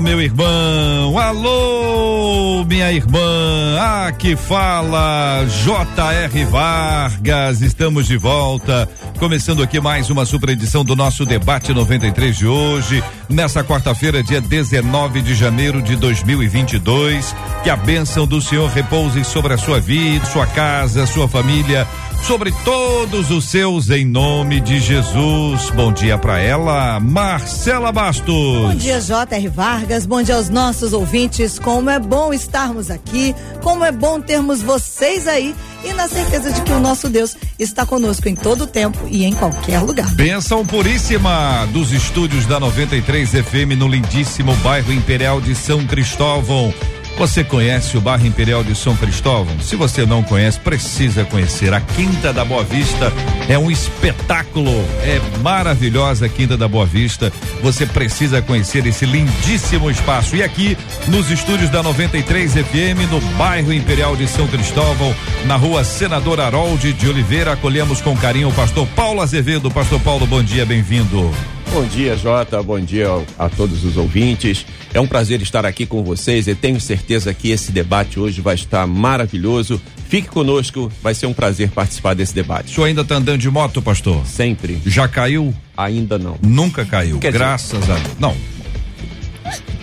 [0.00, 1.18] meu irmão.
[1.18, 3.78] Alô, minha irmã.
[4.06, 6.44] Aqui fala J.R.
[6.44, 7.60] Vargas.
[7.60, 8.88] Estamos de volta.
[9.18, 14.40] Começando aqui mais uma super edição do nosso debate 93 de hoje, nessa quarta-feira, dia
[14.40, 17.34] 19 de janeiro de 2022.
[17.64, 21.86] Que a bênção do Senhor repouse sobre a sua vida, sua casa, sua família
[22.22, 25.70] sobre todos os seus em nome de Jesus.
[25.70, 28.26] Bom dia para ela, Marcela Bastos.
[28.26, 29.48] Bom dia, J.R.
[29.48, 30.06] Vargas.
[30.06, 31.58] Bom dia aos nossos ouvintes.
[31.58, 35.54] Como é bom estarmos aqui, como é bom termos vocês aí
[35.84, 39.24] e na certeza de que o nosso Deus está conosco em todo o tempo e
[39.24, 40.08] em qualquer lugar.
[40.14, 46.72] Benção puríssima dos estúdios da 93 FM no lindíssimo bairro Imperial de São Cristóvão.
[47.18, 49.58] Você conhece o bairro Imperial de São Cristóvão?
[49.58, 51.74] Se você não conhece, precisa conhecer.
[51.74, 53.12] A Quinta da Boa Vista
[53.48, 54.70] é um espetáculo.
[55.02, 57.32] É maravilhosa a Quinta da Boa Vista.
[57.60, 60.36] Você precisa conhecer esse lindíssimo espaço.
[60.36, 65.12] E aqui, nos estúdios da 93 FM, no bairro Imperial de São Cristóvão,
[65.44, 69.72] na rua Senador Harold de Oliveira, acolhemos com carinho o pastor Paulo Azevedo.
[69.72, 71.34] Pastor Paulo, bom dia, bem-vindo.
[71.72, 72.62] Bom dia, Jota.
[72.62, 73.06] Bom dia
[73.38, 74.64] a todos os ouvintes.
[74.92, 78.54] É um prazer estar aqui com vocês e tenho certeza que esse debate hoje vai
[78.54, 79.80] estar maravilhoso.
[80.08, 82.72] Fique conosco, vai ser um prazer participar desse debate.
[82.72, 84.26] O senhor ainda está andando de moto, pastor?
[84.26, 84.80] Sempre.
[84.86, 85.54] Já caiu?
[85.76, 86.36] Ainda não.
[86.42, 87.18] Nunca caiu.
[87.18, 87.92] Quer Graças dizer...
[87.92, 88.16] a Deus.
[88.18, 88.34] Não.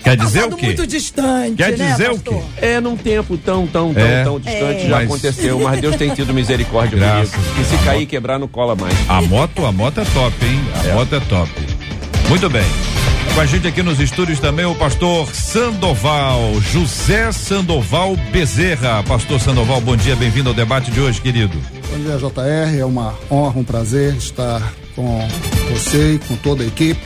[0.02, 0.66] Quer dizer o quê?
[0.66, 2.34] muito distante, Quer né, dizer pastor?
[2.34, 2.44] o quê?
[2.64, 4.22] É num tempo tão, tão, tão, É.
[4.22, 4.88] tão distante É.
[4.88, 7.60] já Mas- aconteceu, mas Deus tem tido misericórdia Graças comigo.
[7.60, 8.94] E se cair e quebrar, não cola mais.
[9.08, 10.60] A moto, a moto é top, hein?
[10.90, 11.50] A moto é top.
[12.28, 12.64] Muito bem.
[13.34, 19.02] Com a gente aqui nos estúdios também o pastor Sandoval, José Sandoval Bezerra.
[19.04, 21.56] Pastor Sandoval, bom dia, bem-vindo ao debate de hoje, querido.
[21.88, 22.78] Bom dia, JR.
[22.80, 24.60] É uma honra, um prazer estar
[24.96, 25.20] com
[25.70, 27.00] você e com toda a equipe.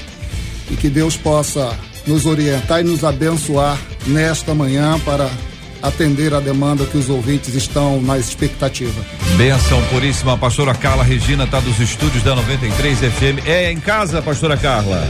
[0.70, 1.76] E que Deus possa
[2.06, 5.28] nos orientar e nos abençoar nesta manhã para
[5.82, 9.04] atender a demanda que os ouvintes estão na expectativa.
[9.36, 13.46] Benção puríssima, a pastora Carla Regina está dos estúdios da 93 FM.
[13.46, 15.02] É em casa, pastora Carla?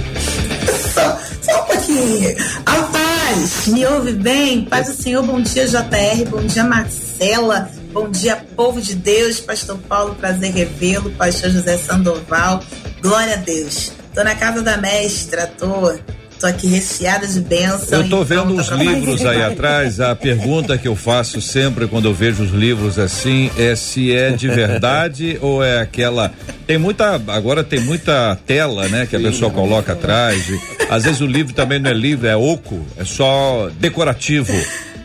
[0.95, 2.37] Só, só um pouquinho.
[2.67, 4.65] A paz, me ouve bem?
[4.65, 9.79] Paz do Senhor, bom dia JR, bom dia Marcela, bom dia povo de Deus, pastor
[9.89, 12.63] Paulo, prazer revê-lo, pastor José Sandoval,
[13.03, 13.93] glória a Deus.
[14.15, 15.95] Tô na casa da mestra, tô,
[16.41, 18.01] tô aqui recheada de bênção.
[18.01, 20.01] Eu tô e vendo pronta os livros aí atrás.
[20.01, 24.31] A pergunta que eu faço sempre quando eu vejo os livros assim é se é
[24.31, 26.33] de verdade ou é aquela.
[26.67, 27.21] Tem muita.
[27.29, 29.07] Agora tem muita tela, né?
[29.07, 30.49] Que a pessoa coloca atrás.
[30.49, 30.59] E,
[30.89, 34.53] às vezes o livro também não é livro, é oco, é só decorativo.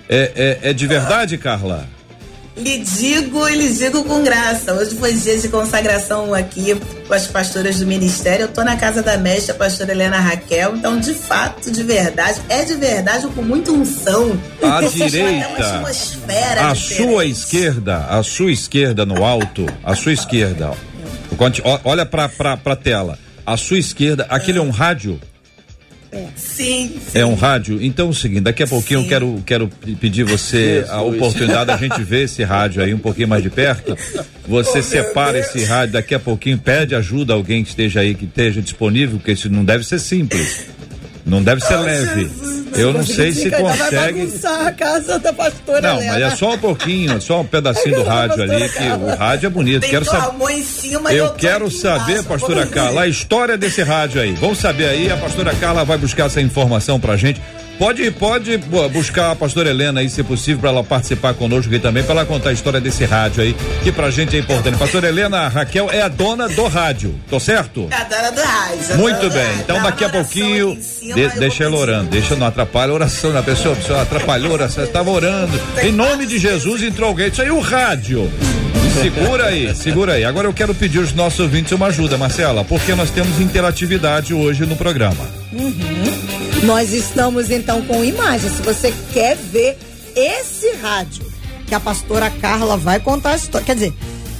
[0.07, 1.94] É, é, é de verdade, Carla?
[2.57, 4.73] Lhe digo e lhe digo com graça.
[4.73, 6.73] Hoje foi dia de consagração aqui
[7.05, 8.43] com as pastoras do ministério.
[8.43, 10.73] Eu tô na casa da mestra, a pastora Helena Raquel.
[10.77, 14.39] Então, de fato, de verdade, é de verdade com muita unção.
[14.63, 15.83] À até direita,
[16.61, 16.95] À diferente.
[16.95, 20.71] sua esquerda, à sua esquerda no alto, à sua esquerda.
[21.83, 23.19] Olha pra, pra, pra tela.
[23.45, 25.19] À sua esquerda, aquele é um rádio?
[26.35, 27.19] Sim, sim.
[27.19, 27.77] É um rádio.
[27.81, 29.09] Então é o seguinte, daqui a pouquinho eu Sim.
[29.09, 31.15] quero, quero p- pedir você a Jesus.
[31.15, 33.97] oportunidade da gente ver esse rádio aí um pouquinho mais de perto.
[34.47, 38.25] Você separa esse rádio daqui a pouquinho, pede ajuda a alguém que esteja aí, que
[38.25, 40.65] esteja disponível, porque isso não deve ser simples.
[41.25, 42.29] Não deve ser leve.
[42.75, 43.95] Eu não sei se Vai consegue.
[43.95, 46.25] bagunçar a casa da pastora Não, mas Helena.
[46.33, 49.81] é só um pouquinho, só um pedacinho do rádio ali, que o rádio é bonito.
[49.81, 50.37] Tem Quero saber.
[50.37, 52.65] mão em cima Eu tô quero saber, embaixo, pastora.
[52.67, 54.33] Carla, a história desse rádio aí.
[54.33, 57.41] Vamos saber aí, a pastora Carla vai buscar essa informação pra gente.
[57.77, 61.77] Pode, pode bu- buscar a pastora Helena aí, se possível, para ela participar conosco aqui
[61.79, 63.53] também, para ela contar a história desse rádio aí,
[63.83, 64.77] que pra gente é importante.
[64.77, 67.87] Pastora Helena Raquel é a dona do rádio, tô certo?
[67.91, 68.97] É a dona do rádio.
[68.97, 69.61] Muito do bem, rádio.
[69.61, 73.43] então daqui a pouquinho, cima, de- deixa ela orando, deixa, não atrapalha a oração da
[73.43, 77.41] pessoa, a pessoa atrapalhou a oração, estava orando, em nome de Jesus entrou alguém, isso
[77.41, 78.31] aí o rádio,
[79.01, 82.95] segura aí, segura aí, agora eu quero pedir aos nossos ouvintes uma ajuda, Marcela, porque
[82.95, 85.27] nós temos interatividade hoje no programa.
[86.65, 88.49] Nós estamos então com imagem.
[88.49, 89.77] Se você quer ver
[90.15, 91.23] esse rádio
[91.67, 93.93] que a pastora Carla vai contar a história, quer dizer,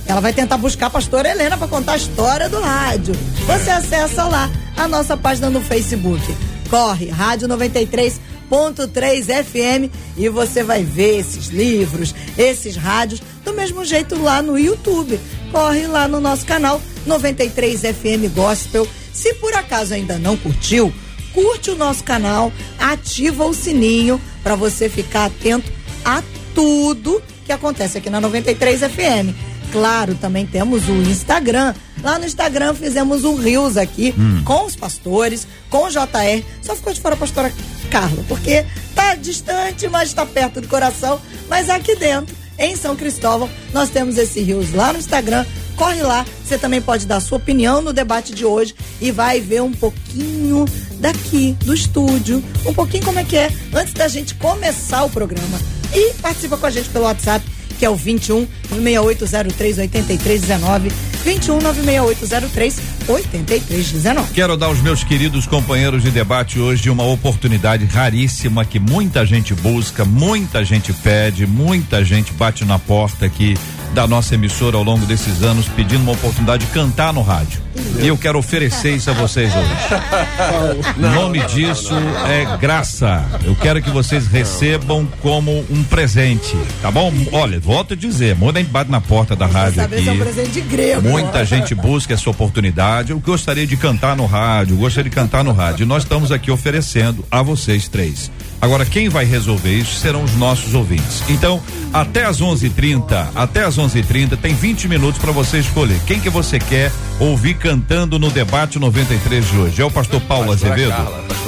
[0.07, 3.13] ela vai tentar buscar a pastora Helena para contar a história do rádio.
[3.45, 6.19] Você acessa lá a nossa página no Facebook.
[6.67, 14.19] Corre, Rádio 93.3 FM e você vai ver esses livros, esses rádios, do mesmo jeito
[14.19, 15.19] lá no YouTube.
[15.51, 18.87] corre lá no nosso canal 93 FM Gospel.
[19.13, 20.91] Se por acaso ainda não curtiu,
[21.35, 25.69] curte o nosso canal, ativa o sininho para você ficar atento
[26.03, 26.23] a
[26.55, 29.35] tudo que acontece aqui na 93 FM.
[29.71, 31.73] Claro, também temos o Instagram.
[32.01, 34.41] Lá no Instagram fizemos um Rios aqui hum.
[34.45, 36.43] com os pastores, com o JR.
[36.61, 37.51] Só ficou de fora a pastora
[37.91, 38.65] Carla, porque
[38.95, 41.19] tá distante, mas está perto do coração.
[41.49, 45.45] Mas aqui dentro, em São Cristóvão, nós temos esse Rios lá no Instagram.
[45.75, 49.61] Corre lá, você também pode dar sua opinião no debate de hoje e vai ver
[49.61, 50.65] um pouquinho
[50.99, 55.59] daqui do estúdio, um pouquinho como é que é antes da gente começar o programa.
[55.93, 57.45] E participa com a gente pelo WhatsApp
[57.77, 60.91] que é o 21 96803 8319.
[61.23, 64.33] 21 96803 8319.
[64.33, 69.53] Quero dar aos meus queridos companheiros de debate hoje uma oportunidade raríssima que muita gente
[69.53, 73.57] busca, muita gente pede, muita gente bate na porta aqui
[73.93, 77.64] da nossa emissora ao longo desses anos pedindo uma oportunidade de cantar no rádio.
[78.01, 80.95] E eu quero oferecer isso a vocês hoje.
[80.97, 81.93] O nome disso
[82.27, 83.25] é graça.
[83.43, 87.11] Eu quero que vocês recebam como um presente, tá bom?
[87.31, 90.07] Olha, volto a dizer, muita gente bate na porta da rádio aqui.
[90.07, 91.01] É um presente de grego.
[91.01, 93.11] Muita gente busca essa oportunidade.
[93.11, 95.83] Eu gostaria de cantar no rádio, gostaria de cantar no rádio.
[95.83, 98.31] E nós estamos aqui oferecendo a vocês três.
[98.61, 101.23] Agora, quem vai resolver isso serão os nossos ouvintes.
[101.29, 101.61] Então,
[101.93, 106.59] até às 11:30, até às 11:30 tem 20 minutos para você escolher quem que você
[106.59, 109.81] quer ouvir cantando no debate 93 de hoje.
[109.81, 110.93] É o pastor Paulo Azevedo?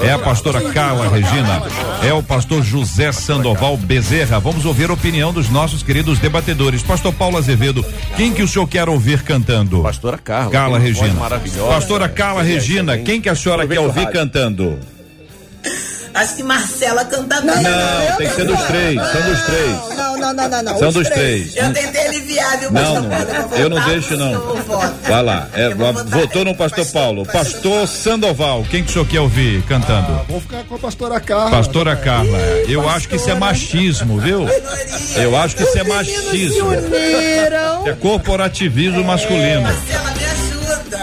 [0.03, 1.63] é a pastora Carla Regina?
[2.03, 4.39] É o pastor José Sandoval Bezerra?
[4.39, 6.83] Vamos ouvir a opinião dos nossos queridos debatedores.
[6.83, 7.83] Pastor Paulo Azevedo,
[8.15, 9.81] quem que o senhor quer ouvir cantando?
[9.81, 10.51] Pastora Carla.
[10.51, 11.15] Carla Regina.
[11.67, 14.77] Pastora Carla Regina, quem que a senhora quer ouvir cantando?
[16.17, 17.61] Acho que Marcela canta bem.
[17.61, 18.95] Não, não, tem que ser dos três.
[18.95, 19.97] São dos três.
[19.97, 20.79] Não, não, não, não, não.
[20.79, 21.55] São dos três.
[21.55, 23.57] Eu tentei aliviar, viu, Não, não.
[23.57, 24.55] Eu não deixo, não.
[25.07, 25.47] Vai lá.
[25.53, 27.23] É, votou no pastor Paulo.
[27.23, 30.07] Pastor Sandoval, quem que o senhor quer ouvir cantando?
[30.11, 31.51] Ah, vou ficar com a pastora Carla.
[31.51, 32.39] Pastora Carla.
[32.67, 34.47] Eu acho que isso é machismo, viu?
[35.15, 36.73] Eu acho que isso é machismo.
[37.85, 39.61] É corporativismo masculino.
[39.61, 40.26] Marcela,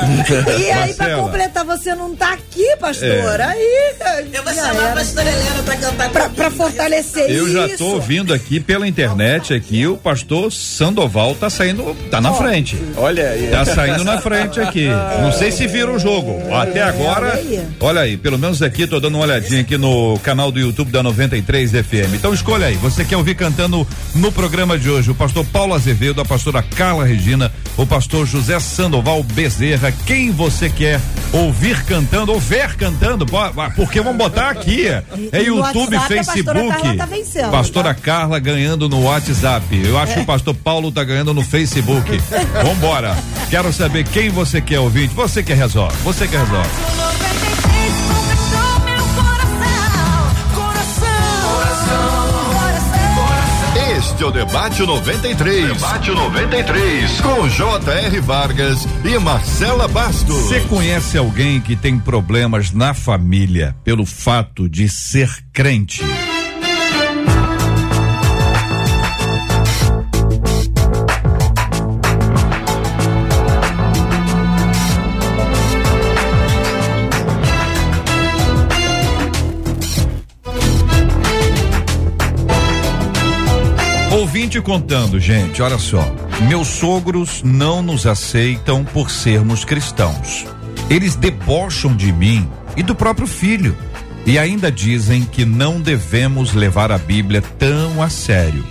[0.07, 0.25] me
[0.65, 3.09] e aí, pra completar, você não tá aqui, pastor.
[3.41, 3.45] É.
[3.45, 3.95] Aí.
[4.33, 7.53] Eu vou chamar a pastora Helena pra cantar pra, pra fortalecer Eu isso.
[7.53, 12.35] já tô ouvindo aqui pela internet aqui, o pastor Sandoval tá saindo, tá na oh.
[12.35, 12.77] frente.
[12.97, 13.49] Olha aí.
[13.49, 14.89] Tá saindo na frente aqui.
[15.21, 16.43] Não sei se vira o jogo.
[16.55, 17.41] Até agora,
[17.81, 21.03] olha aí, pelo menos aqui, tô dando uma olhadinha aqui no canal do YouTube da
[21.03, 22.15] 93 FM.
[22.15, 26.21] Então escolha aí, você quer ouvir cantando no programa de hoje o pastor Paulo Azevedo,
[26.21, 29.74] a pastora Carla Regina, o pastor José Sandoval Bezerra,
[30.06, 31.00] quem você quer
[31.32, 33.26] ouvir cantando ou ver cantando,
[33.75, 36.50] porque vamos botar aqui, é YouTube, Facebook.
[36.50, 38.00] A pastora Carla, tá vencendo, pastora tá?
[38.00, 39.82] Carla ganhando no WhatsApp.
[39.85, 40.15] Eu acho é.
[40.17, 42.11] que o pastor Paulo tá ganhando no Facebook.
[42.62, 43.17] Vambora.
[43.50, 45.09] Quero saber quem você quer ouvir.
[45.09, 45.97] Você que resolve.
[46.03, 47.13] Você que resolve.
[54.14, 55.72] Este é o Debate 93.
[55.72, 57.20] Debate 93.
[57.20, 58.20] Com J.R.
[58.20, 60.37] Vargas e Marcela Bastos.
[60.37, 66.00] Você conhece alguém que tem problemas na família pelo fato de ser crente?
[84.14, 86.09] Ouvinte contando, gente, olha só.
[86.49, 90.47] Meus sogros não nos aceitam por sermos cristãos.
[90.88, 93.76] Eles debocham de mim e do próprio filho.
[94.25, 98.64] E ainda dizem que não devemos levar a Bíblia tão a sério.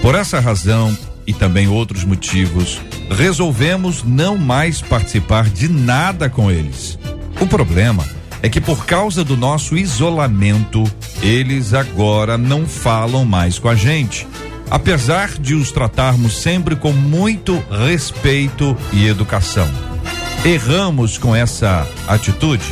[0.00, 6.96] Por essa razão e também outros motivos, resolvemos não mais participar de nada com eles.
[7.40, 8.04] O problema
[8.40, 10.84] é que por causa do nosso isolamento,
[11.20, 14.28] eles agora não falam mais com a gente
[14.70, 19.68] apesar de os tratarmos sempre com muito respeito e educação.
[20.44, 22.64] Erramos com essa atitude?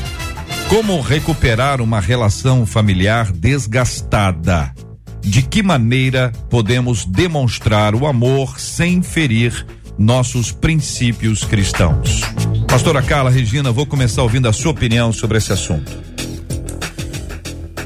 [0.68, 4.72] Como recuperar uma relação familiar desgastada?
[5.20, 9.66] De que maneira podemos demonstrar o amor sem ferir
[9.98, 12.22] nossos princípios cristãos?
[12.68, 16.13] Pastora Carla Regina, vou começar ouvindo a sua opinião sobre esse assunto.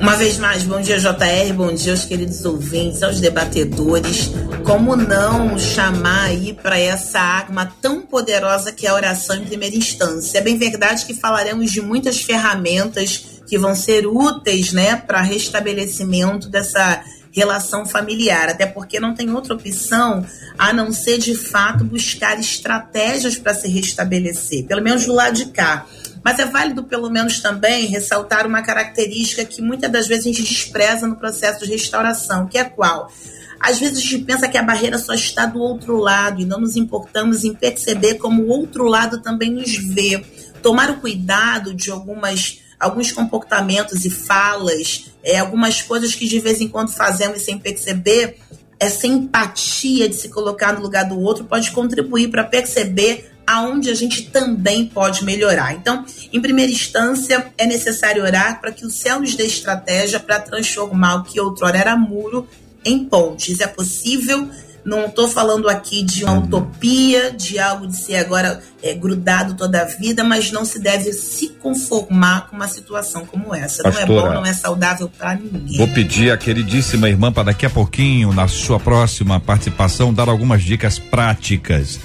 [0.00, 4.30] Uma vez mais, bom dia JR, bom dia aos queridos ouvintes, aos debatedores.
[4.64, 9.74] Como não chamar aí para essa arma tão poderosa que é a oração em primeira
[9.74, 10.38] instância?
[10.38, 16.48] É bem verdade que falaremos de muitas ferramentas que vão ser úteis, né, para restabelecimento
[16.48, 17.02] dessa
[17.32, 20.24] relação familiar, até porque não tem outra opção
[20.58, 25.46] a não ser de fato buscar estratégias para se restabelecer, pelo menos do lado de
[25.46, 25.86] cá.
[26.28, 30.42] Mas é válido, pelo menos, também ressaltar uma característica que muitas das vezes a gente
[30.42, 33.10] despreza no processo de restauração, que é qual?
[33.58, 36.60] Às vezes a gente pensa que a barreira só está do outro lado e não
[36.60, 40.22] nos importamos em perceber como o outro lado também nos vê.
[40.62, 46.60] Tomar o cuidado de algumas alguns comportamentos e falas, é, algumas coisas que de vez
[46.60, 48.36] em quando fazemos sem perceber,
[48.78, 53.94] essa empatia de se colocar no lugar do outro pode contribuir para perceber aonde a
[53.94, 55.72] gente também pode melhorar.
[55.72, 60.38] Então, em primeira instância, é necessário orar para que o céu nos dê estratégia para
[60.38, 62.46] transformar o que outrora era muro
[62.84, 63.60] em pontes.
[63.60, 64.50] É possível
[64.84, 69.82] não estou falando aqui de uma utopia, de algo de ser agora é, grudado toda
[69.82, 73.82] a vida, mas não se deve se conformar com uma situação como essa.
[73.82, 75.76] Pastora, não é bom, não é saudável para ninguém.
[75.76, 80.62] Vou pedir à queridíssima irmã para daqui a pouquinho, na sua próxima participação, dar algumas
[80.62, 81.98] dicas práticas.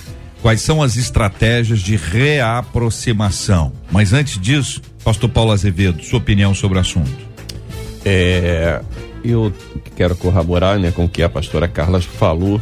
[0.44, 3.72] Quais são as estratégias de reaproximação?
[3.90, 7.10] Mas antes disso, Pastor Paulo Azevedo, sua opinião sobre o assunto.
[8.06, 8.82] É,
[9.24, 9.54] eu
[9.96, 12.60] quero corroborar né, com o que a pastora Carla falou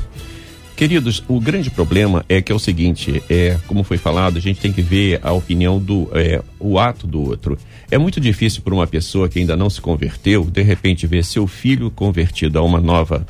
[0.81, 4.59] Queridos, o grande problema é que é o seguinte, é, como foi falado, a gente
[4.59, 7.55] tem que ver a opinião do, é, o ato do outro.
[7.91, 11.45] É muito difícil para uma pessoa que ainda não se converteu, de repente ver seu
[11.45, 13.27] filho convertido a uma nova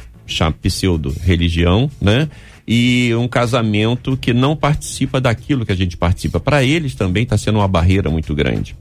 [0.62, 2.30] pseudo-religião, né?
[2.68, 6.40] E um casamento que não participa daquilo que a gente participa.
[6.40, 8.76] Para eles também está sendo uma barreira muito grande.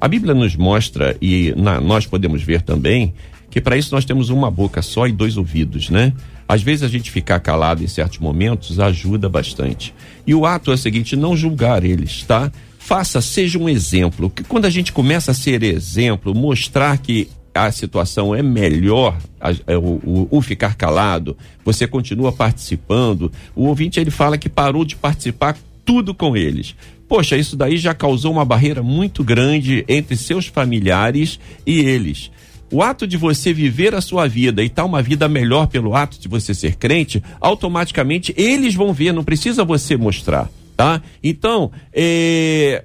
[0.00, 3.14] A Bíblia nos mostra, e na, nós podemos ver também,
[3.50, 6.12] que para isso nós temos uma boca só e dois ouvidos, né?
[6.48, 9.94] Às vezes a gente ficar calado em certos momentos ajuda bastante.
[10.26, 12.52] E o ato é o seguinte: não julgar eles, tá?
[12.78, 14.30] Faça, seja um exemplo.
[14.30, 19.50] Que quando a gente começa a ser exemplo, mostrar que a situação é melhor a,
[19.50, 23.32] a, é, o, o, ficar calado, você continua participando.
[23.54, 26.74] O ouvinte ele fala que parou de participar tudo com eles.
[27.08, 32.30] Poxa, isso daí já causou uma barreira muito grande entre seus familiares e eles.
[32.70, 35.94] O ato de você viver a sua vida e estar tá uma vida melhor pelo
[35.94, 41.00] ato de você ser crente, automaticamente eles vão ver, não precisa você mostrar, tá?
[41.22, 42.84] Então, é,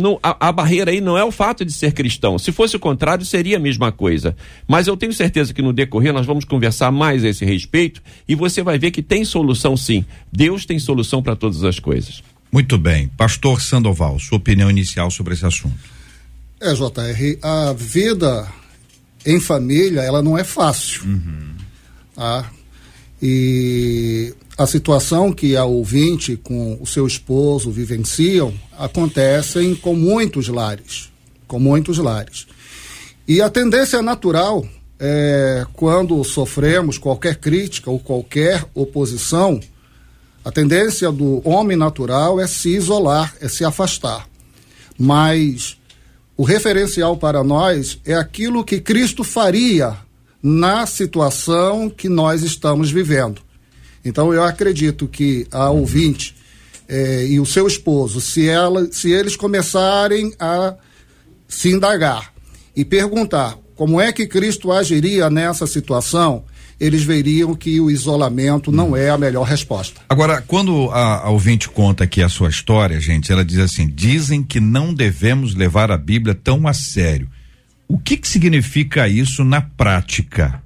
[0.00, 2.38] não, a, a, barreira aí não é o fato de ser cristão.
[2.38, 4.34] Se fosse o contrário, seria a mesma coisa.
[4.66, 8.34] Mas eu tenho certeza que no decorrer nós vamos conversar mais a esse respeito e
[8.34, 10.04] você vai ver que tem solução sim.
[10.32, 12.22] Deus tem solução para todas as coisas.
[12.50, 13.08] Muito bem.
[13.16, 15.78] Pastor Sandoval, sua opinião inicial sobre esse assunto.
[16.60, 18.48] É, JR, a vida
[19.24, 21.04] em família, ela não é fácil.
[21.04, 21.54] Uhum.
[22.14, 22.50] Tá?
[23.22, 31.10] E a situação que a ouvinte com o seu esposo vivenciam acontecem com muitos lares,
[31.48, 32.46] com muitos lares.
[33.26, 34.62] E a tendência natural
[34.98, 39.58] é quando sofremos qualquer crítica ou qualquer oposição,
[40.44, 44.28] a tendência do homem natural é se isolar, é se afastar.
[44.98, 45.78] Mas
[46.36, 49.96] o referencial para nós é aquilo que Cristo faria
[50.42, 53.40] na situação que nós estamos vivendo.
[54.04, 56.34] Então eu acredito que a ouvinte
[56.88, 60.74] eh, e o seu esposo, se, ela, se eles começarem a
[61.48, 62.32] se indagar
[62.74, 66.44] e perguntar como é que Cristo agiria nessa situação,
[66.80, 70.00] eles veriam que o isolamento não é a melhor resposta.
[70.08, 74.42] Agora, quando a, a ouvinte conta aqui a sua história, gente, ela diz assim: dizem
[74.42, 77.28] que não devemos levar a Bíblia tão a sério.
[77.86, 80.62] O que, que significa isso na prática?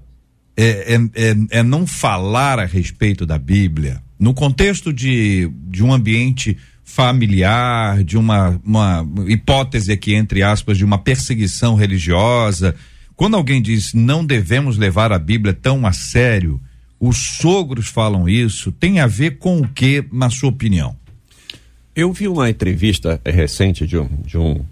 [0.57, 5.93] É, é, é, é não falar a respeito da Bíblia no contexto de, de um
[5.93, 12.75] ambiente familiar, de uma, uma hipótese aqui, entre aspas, de uma perseguição religiosa
[13.17, 16.61] quando alguém diz não devemos levar a Bíblia tão a sério,
[16.99, 20.97] os sogros falam isso, tem a ver com o que, na sua opinião?
[21.95, 24.65] Eu vi uma entrevista recente de um, de um,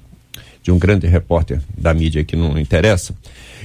[0.62, 3.14] de um grande repórter da mídia que não interessa,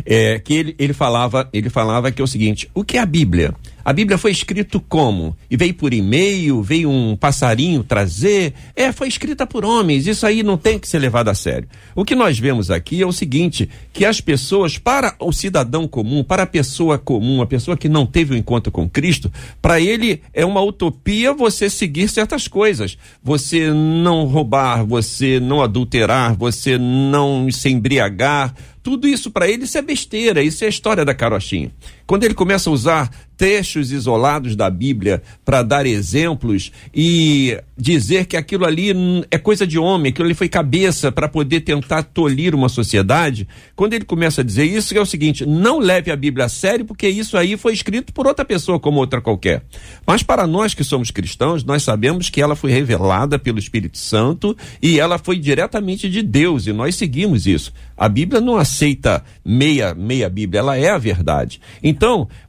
[0.06, 3.06] é, que ele, ele, falava, ele falava que é o seguinte: o que é a
[3.06, 3.54] Bíblia?
[3.88, 5.34] A Bíblia foi escrito como?
[5.50, 8.53] E veio por e-mail, veio um passarinho trazer?
[8.75, 11.70] É, foi escrita por homens, isso aí não tem que ser levado a sério.
[11.96, 16.22] O que nós vemos aqui é o seguinte, que as pessoas, para o cidadão comum,
[16.22, 19.79] para a pessoa comum, a pessoa que não teve o um encontro com Cristo, para
[19.79, 22.98] ele é uma utopia você seguir certas coisas.
[23.24, 28.53] Você não roubar, você não adulterar, você não se embriagar,
[28.88, 31.70] tudo isso para ele isso é besteira, isso é a história da carochinha.
[32.08, 38.36] Quando ele começa a usar trechos isolados da Bíblia para dar exemplos e dizer que
[38.36, 38.92] aquilo ali
[39.30, 43.94] é coisa de homem, aquilo ali foi cabeça para poder tentar tolir uma sociedade, quando
[43.94, 47.08] ele começa a dizer isso, é o seguinte: não leve a Bíblia a sério, porque
[47.08, 49.64] isso aí foi escrito por outra pessoa como outra qualquer.
[50.06, 54.58] Mas para nós que somos cristãos, nós sabemos que ela foi revelada pelo Espírito Santo
[54.82, 57.72] e ela foi diretamente de Deus e nós seguimos isso.
[57.96, 61.60] A Bíblia não aceita meia meia Bíblia, ela é a verdade.
[61.84, 61.97] Então,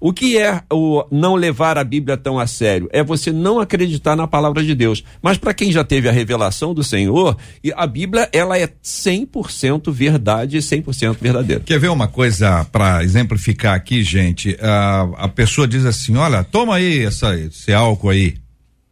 [0.00, 2.88] o que é o não levar a Bíblia tão a sério?
[2.92, 5.02] É você não acreditar na palavra de Deus.
[5.22, 7.36] Mas para quem já teve a revelação do Senhor,
[7.74, 11.62] a Bíblia ela é 100% verdade e 100% verdadeira.
[11.64, 14.56] Quer ver uma coisa para exemplificar aqui, gente?
[14.60, 18.34] A, a pessoa diz assim: "Olha, toma aí essa, esse álcool aí,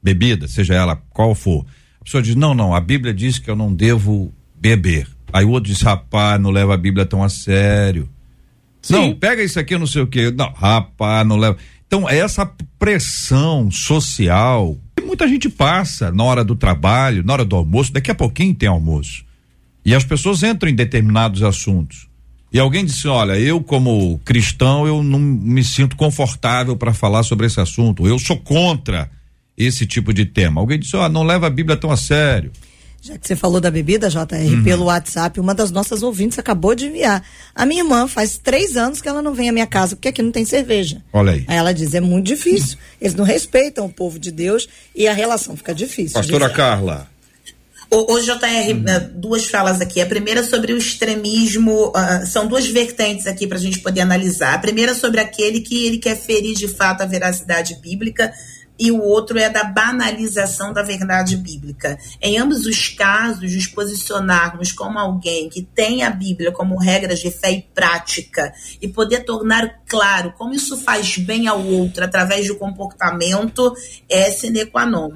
[0.03, 1.65] bebida, seja ela qual for".
[2.01, 5.07] A pessoa diz: "Não, não, a Bíblia diz que eu não devo beber".
[5.33, 8.09] Aí o outro diz: "Rapaz, não leva a Bíblia tão a sério".
[8.87, 8.93] Sim.
[8.93, 10.31] Não, pega isso aqui, não sei o quê.
[10.31, 11.57] Não, rapaz, não leva.
[11.89, 17.57] Então, essa pressão social que muita gente passa na hora do trabalho, na hora do
[17.57, 19.25] almoço, daqui a pouquinho tem almoço.
[19.85, 22.07] E as pessoas entram em determinados assuntos.
[22.53, 27.47] E alguém disse: Olha, eu, como cristão, eu não me sinto confortável para falar sobre
[27.47, 28.07] esse assunto.
[28.07, 29.11] Eu sou contra
[29.59, 30.61] esse tipo de tema.
[30.61, 32.53] Alguém disse: Ó, oh, não leva a Bíblia tão a sério.
[33.01, 34.65] Já que você falou da bebida, JR, uhum.
[34.65, 37.23] pelo WhatsApp, uma das nossas ouvintes acabou de enviar.
[37.55, 40.23] A minha irmã faz três anos que ela não vem à minha casa, porque aqui
[40.23, 41.01] não tem cerveja.
[41.13, 41.45] Olha aí.
[41.47, 42.77] Aí ela diz, é muito difícil.
[43.01, 46.15] Eles não respeitam o povo de Deus e a relação fica difícil.
[46.15, 47.09] Pastora Carla.
[47.89, 49.11] O, o JR, uhum.
[49.15, 50.01] duas falas aqui.
[50.01, 54.55] A primeira sobre o extremismo, uh, são duas vertentes aqui para a gente poder analisar.
[54.55, 58.33] A primeira sobre aquele que ele quer ferir de fato a veracidade bíblica
[58.79, 61.99] e o outro é da banalização da verdade bíblica.
[62.21, 67.31] Em ambos os casos, nos posicionarmos como alguém que tem a Bíblia como regras de
[67.31, 72.57] fé e prática e poder tornar claro como isso faz bem ao outro através do
[72.57, 73.75] comportamento
[74.09, 75.13] é sine qua non.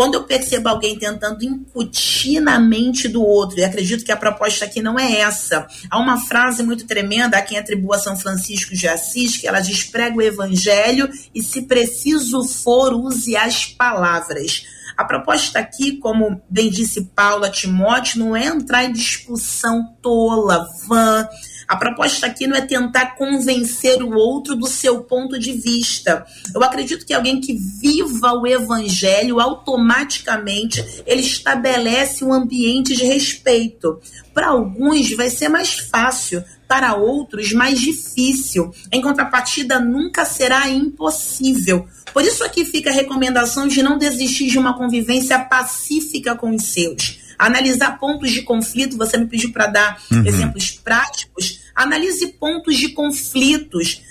[0.00, 4.64] Quando eu percebo alguém tentando incutir na mente do outro, e acredito que a proposta
[4.64, 8.88] aqui não é essa, há uma frase muito tremenda a quem atribua São Francisco de
[8.88, 14.64] Assis, que ela diz: prega o evangelho e, se preciso for, use as palavras.
[14.96, 20.66] A proposta aqui, como bem disse Paulo a Timóteo, não é entrar em discussão tola,
[20.88, 21.28] vã,
[21.70, 26.26] a proposta aqui não é tentar convencer o outro do seu ponto de vista.
[26.52, 34.00] Eu acredito que alguém que viva o evangelho, automaticamente, ele estabelece um ambiente de respeito.
[34.34, 38.72] Para alguns vai ser mais fácil, para outros mais difícil.
[38.90, 41.86] Em contrapartida, nunca será impossível.
[42.12, 46.64] Por isso aqui fica a recomendação de não desistir de uma convivência pacífica com os
[46.64, 48.96] seus analisar pontos de conflito.
[48.96, 50.24] Você me pediu para dar uhum.
[50.26, 51.60] exemplos práticos.
[51.74, 54.02] Analise pontos de conflitos.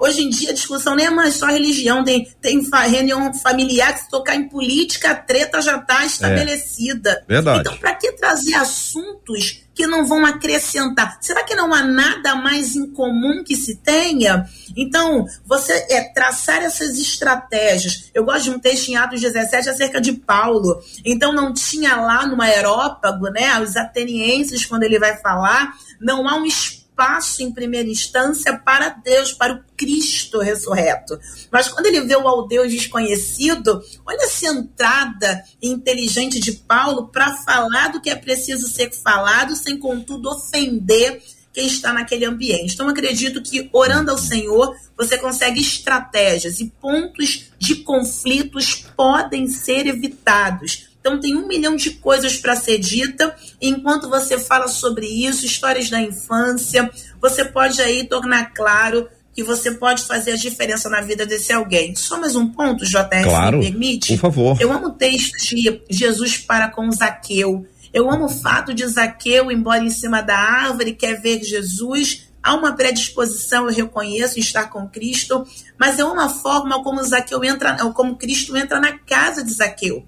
[0.00, 4.00] Hoje em dia a discussão nem é mais só religião, tem, tem reunião familiar que
[4.00, 7.22] se tocar em política, a treta já está estabelecida.
[7.28, 7.60] É, verdade.
[7.60, 11.18] Então, para que trazer assuntos que não vão acrescentar?
[11.20, 14.46] Será que não há nada mais em comum que se tenha?
[14.76, 18.10] Então, você é traçar essas estratégias.
[18.12, 20.82] Eu gosto de um texto em Atos 17 acerca de Paulo.
[21.04, 26.36] Então, não tinha lá no aerópago, né, os atenienses, quando ele vai falar, não há
[26.36, 31.18] um espaço espaço em primeira instância para Deus, para o Cristo ressurreto.
[31.50, 37.36] Mas quando ele vê o ao Deus desconhecido, olha essa entrada inteligente de Paulo para
[37.38, 42.74] falar do que é preciso ser falado, sem contudo ofender quem está naquele ambiente.
[42.74, 49.86] Então, acredito que orando ao Senhor, você consegue estratégias e pontos de conflitos podem ser
[49.86, 53.34] evitados então tem um milhão de coisas para ser dita.
[53.60, 56.88] Enquanto você fala sobre isso, histórias da infância,
[57.20, 61.96] você pode aí tornar claro que você pode fazer a diferença na vida desse alguém.
[61.96, 64.12] Só mais um ponto, JR, claro, me permite?
[64.12, 64.56] Por favor.
[64.60, 67.66] Eu amo o texto de Jesus para com Zaqueu.
[67.92, 72.28] Eu amo o fato de Zaqueu, embora em cima da árvore, quer ver Jesus.
[72.40, 75.44] Há uma predisposição, eu reconheço, em estar com Cristo,
[75.76, 80.06] mas eu amo a forma como Zaqueu entra, como Cristo entra na casa de Zaqueu.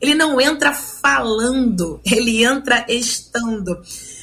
[0.00, 3.80] Ele não entra falando, ele entra estando.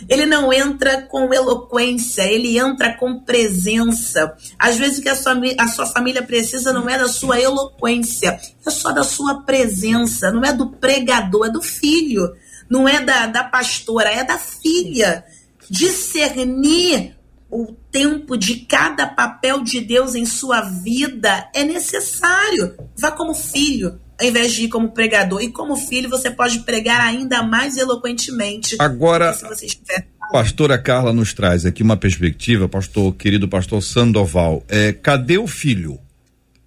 [0.07, 4.35] Ele não entra com eloquência, ele entra com presença.
[4.59, 8.39] Às vezes o que a sua, a sua família precisa não é da sua eloquência,
[8.65, 10.31] é só da sua presença.
[10.31, 12.33] Não é do pregador, é do filho.
[12.69, 15.25] Não é da, da pastora, é da filha.
[15.69, 17.15] Discernir
[17.53, 22.75] o tempo de cada papel de Deus em sua vida é necessário.
[22.97, 25.41] Vá como filho, ao invés de ir como pregador.
[25.41, 28.75] E como filho, você pode pregar ainda mais eloquentemente.
[28.79, 34.63] Agora, se você estiver Pastora Carla nos traz aqui uma perspectiva, pastor, querido pastor Sandoval.
[34.67, 35.99] É, cadê o filho?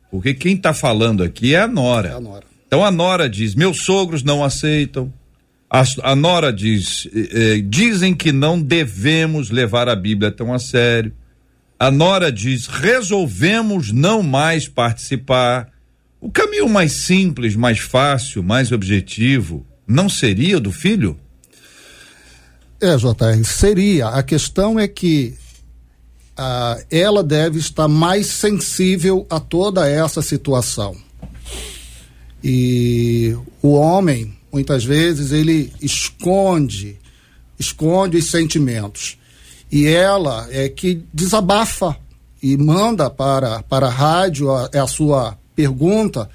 [0.09, 2.11] Porque quem está falando aqui é a nora.
[2.11, 2.45] É a nora.
[2.67, 5.13] Então a nora diz: meus sogros não aceitam.
[5.69, 11.13] A, a nora diz: eh, dizem que não devemos levar a Bíblia tão a sério.
[11.79, 15.69] A nora diz: resolvemos não mais participar.
[16.21, 21.19] O caminho mais simples, mais fácil, mais objetivo, não seria do filho?
[22.81, 24.09] É, JR, seria.
[24.09, 25.35] A questão é que
[26.37, 30.97] ah, ela deve estar mais sensível a toda essa situação.
[32.43, 36.99] E o homem, muitas vezes, ele esconde,
[37.59, 39.19] esconde os sentimentos.
[39.73, 41.97] E ela é que desabafa
[42.43, 46.31] e manda para, para a rádio a, a sua pergunta,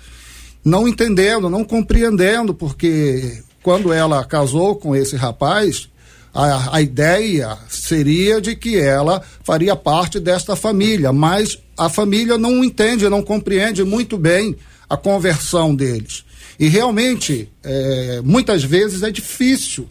[0.65, 5.87] não entendendo, não compreendendo, porque quando ela casou com esse rapaz,
[6.33, 12.63] a, a ideia seria de que ela faria parte desta família, mas a família não
[12.63, 14.55] entende, não compreende muito bem
[14.89, 16.25] a conversão deles.
[16.59, 19.87] E realmente, é, muitas vezes é difícil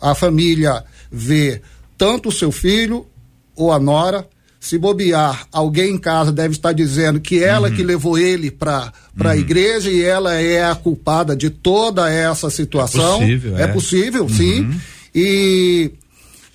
[0.00, 1.62] a família ver
[1.96, 3.06] tanto o seu filho
[3.54, 4.26] ou a nora.
[4.62, 7.74] Se bobear, alguém em casa deve estar dizendo que ela uhum.
[7.74, 9.34] que levou ele para a uhum.
[9.34, 13.16] igreja e ela é a culpada de toda essa situação.
[13.16, 13.62] É possível, é.
[13.62, 14.28] é possível uhum.
[14.28, 14.80] sim.
[15.12, 15.90] E,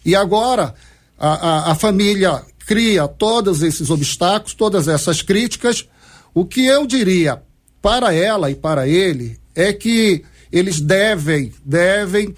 [0.05, 0.73] e agora
[1.19, 5.85] a, a, a família cria todos esses obstáculos, todas essas críticas.
[6.33, 7.41] O que eu diria
[7.81, 12.33] para ela e para ele é que eles devem, devem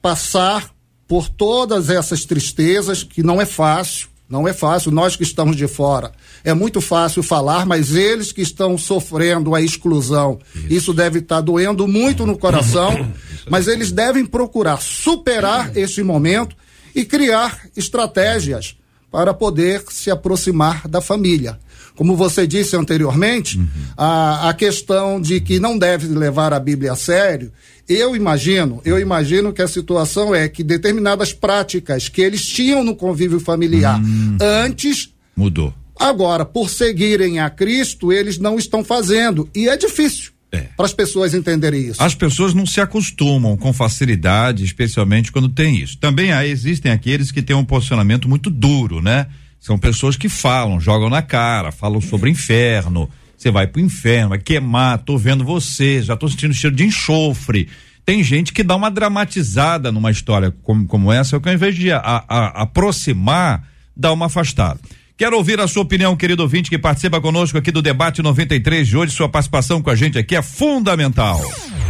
[0.00, 0.74] passar
[1.06, 4.90] por todas essas tristezas, que não é fácil, não é fácil.
[4.90, 6.10] Nós que estamos de fora,
[6.42, 11.36] é muito fácil falar, mas eles que estão sofrendo a exclusão, isso, isso deve estar
[11.36, 13.12] tá doendo muito no coração.
[13.50, 16.56] mas eles devem procurar superar esse momento
[16.94, 18.74] e criar estratégias
[19.10, 21.60] para poder se aproximar da família.
[21.94, 23.66] Como você disse anteriormente, uhum.
[23.96, 27.52] a, a questão de que não deve levar a Bíblia a sério,
[27.88, 32.96] eu imagino, eu imagino que a situação é que determinadas práticas que eles tinham no
[32.96, 34.38] convívio familiar uhum.
[34.40, 35.74] antes mudou.
[35.98, 39.48] Agora, por seguirem a Cristo, eles não estão fazendo.
[39.54, 40.32] E é difícil.
[40.50, 40.66] É.
[40.76, 42.02] Para as pessoas entenderem isso.
[42.02, 45.96] As pessoas não se acostumam com facilidade, especialmente quando tem isso.
[45.96, 49.26] Também há, existem aqueles que têm um posicionamento muito duro, né?
[49.62, 53.08] São pessoas que falam, jogam na cara, falam sobre inferno.
[53.38, 57.68] Você vai pro inferno, vai queimar, tô vendo você, já tô sentindo cheiro de enxofre.
[58.04, 61.92] Tem gente que dá uma dramatizada numa história como, como essa, que ao invés de
[61.92, 63.62] a, a, aproximar,
[63.96, 64.80] dá uma afastada.
[65.16, 68.96] Quero ouvir a sua opinião, querido ouvinte, que participa conosco aqui do debate 93 de
[68.96, 69.12] hoje.
[69.12, 71.40] Sua participação com a gente aqui é fundamental.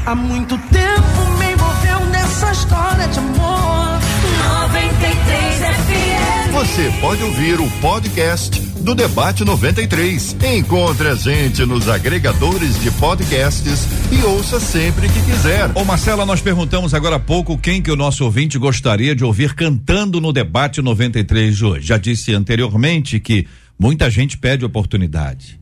[0.04, 3.41] Há muito tempo me envolveu nessa história de amor.
[6.62, 10.36] Você pode ouvir o podcast do Debate 93.
[10.56, 15.72] Encontre a gente nos agregadores de podcasts e ouça sempre que quiser.
[15.74, 19.54] Ô Marcela, nós perguntamos agora há pouco quem que o nosso ouvinte gostaria de ouvir
[19.54, 21.86] cantando no Debate 93 de hoje.
[21.88, 23.44] Já disse anteriormente que
[23.76, 25.61] muita gente pede oportunidade.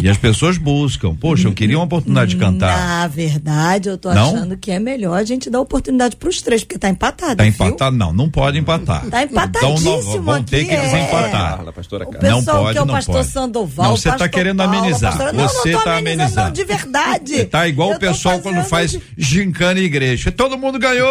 [0.00, 1.14] E as pessoas buscam.
[1.14, 2.76] Poxa, eu queria uma oportunidade de cantar.
[2.76, 4.34] Na verdade, eu tô não?
[4.34, 7.36] achando que é melhor a gente dar oportunidade pros três, porque tá empatado.
[7.36, 7.96] Tá empatado?
[7.96, 9.06] Não, não pode empatar.
[9.08, 11.60] Tá empatadíssimo então, não, vão aqui, ter que desempatar.
[11.60, 11.68] É.
[11.68, 13.28] O pessoal não pode, que é o pastor pode.
[13.28, 13.86] Sandoval.
[13.86, 15.12] Não, você tá querendo Paulo, amenizar.
[15.12, 15.32] Pastora...
[15.32, 16.46] Não, você não tá amenizando.
[16.46, 17.44] Não, de verdade.
[17.46, 19.02] Tá igual eu o pessoal quando faz de...
[19.16, 20.30] gincana em igreja.
[20.30, 21.08] Todo mundo ganhou!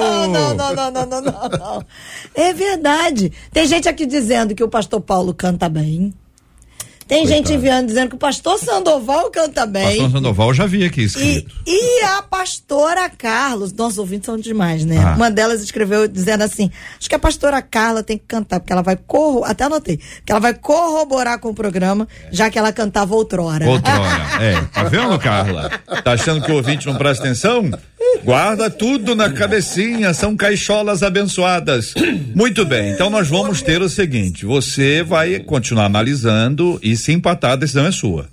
[0.00, 1.86] Não, não, não, não, não, não, não, não.
[2.34, 3.30] É verdade.
[3.52, 6.12] Tem gente aqui dizendo que o pastor Paulo canta bem.
[7.06, 7.36] Tem Coitado.
[7.36, 9.98] gente enviando dizendo que o pastor Sandoval canta bem.
[9.98, 11.54] Pastor Sandoval já vi aqui escrito.
[11.66, 14.96] E, e a pastora Carlos, nossos ouvintes são demais, né?
[14.98, 15.14] Ah.
[15.14, 18.82] Uma delas escreveu dizendo assim: acho que a pastora Carla tem que cantar, porque ela
[18.82, 23.14] vai corro, até anotei, que ela vai corroborar com o programa, já que ela cantava
[23.14, 23.68] outrora.
[23.68, 24.60] Outrora, é.
[24.72, 25.70] Tá vendo, Carla?
[26.02, 27.70] Tá achando que o ouvinte não presta atenção?
[28.22, 31.94] Guarda tudo na cabecinha, são caixolas abençoadas.
[32.34, 37.52] Muito bem, então nós vamos ter o seguinte: você vai continuar analisando e se empatar,
[37.52, 38.28] a decisão é sua.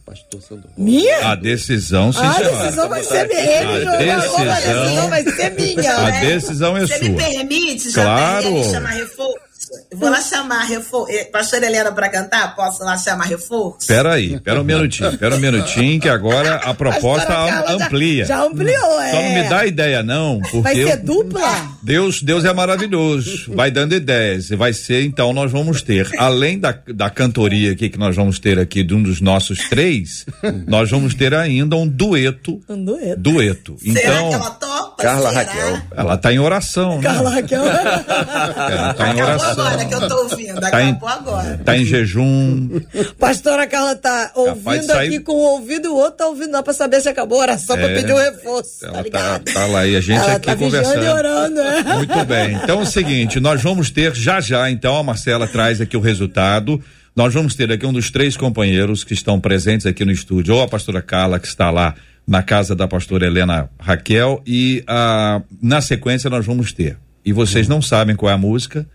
[0.78, 1.32] Minha?
[1.32, 3.70] A decisão, sim, A decisão vai ser minha.
[3.70, 5.96] A decisão, vai ser minha.
[5.96, 6.98] A decisão é sua.
[6.98, 8.64] Você me permite, claro.
[8.72, 9.51] chamar reforço?
[9.94, 11.12] Vou lá chamar reforço.
[11.12, 12.56] Eh, pastor Helena para cantar?
[12.56, 13.88] Posso lá chamar reforço?
[13.88, 18.26] Pera aí, pera um minutinho, pera um minutinho, que agora a proposta a amplia.
[18.26, 19.10] Já, já, ampliou, é.
[19.10, 20.40] Então não me dá ideia, não.
[20.40, 21.78] Porque vai ser dupla?
[21.82, 23.54] Deus, Deus é maravilhoso.
[23.54, 24.50] Vai dando ideias.
[24.50, 28.60] Vai ser, então, nós vamos ter, além da, da cantoria aqui que nós vamos ter
[28.60, 30.26] aqui de um dos nossos três,
[30.68, 32.62] nós vamos ter ainda um dueto.
[32.68, 33.22] Um dueto.
[33.22, 33.78] Dueto.
[33.80, 35.04] Será então, que ela topa?
[35.04, 35.42] Carla será?
[35.42, 35.82] Raquel.
[35.96, 37.04] Ela tá em oração, né?
[37.04, 37.66] Carla Raquel.
[37.66, 39.61] Ela tá em oração.
[39.68, 40.60] Agora que eu tô ouvindo.
[40.62, 41.62] Tá em, Acabou agora.
[41.64, 42.70] tá em jejum.
[43.20, 46.64] Pastora Carla tá ouvindo sair- aqui com um ouvido e o outro tá ouvindo lá
[46.64, 47.96] pra saber se acabou a oração, pra É.
[47.96, 48.80] pedir um reforço.
[48.82, 49.44] tá Ela tá, ligado?
[49.54, 51.06] tá lá e a gente Ela aqui tá vigiando conversando.
[51.06, 51.84] e orando, é.
[51.96, 52.54] Muito bem.
[52.56, 56.02] Então é o seguinte, nós vamos ter já já, então a Marcela traz aqui o
[56.02, 56.82] resultado.
[57.16, 60.62] Nós vamos ter aqui um dos três companheiros que estão presentes aqui no estúdio, ou
[60.62, 61.94] a pastora Carla, que está lá
[62.28, 66.98] na casa da pastora Helena Raquel, e ah, na sequência nós vamos ter.
[67.24, 68.86] E vocês não sabem qual é a música,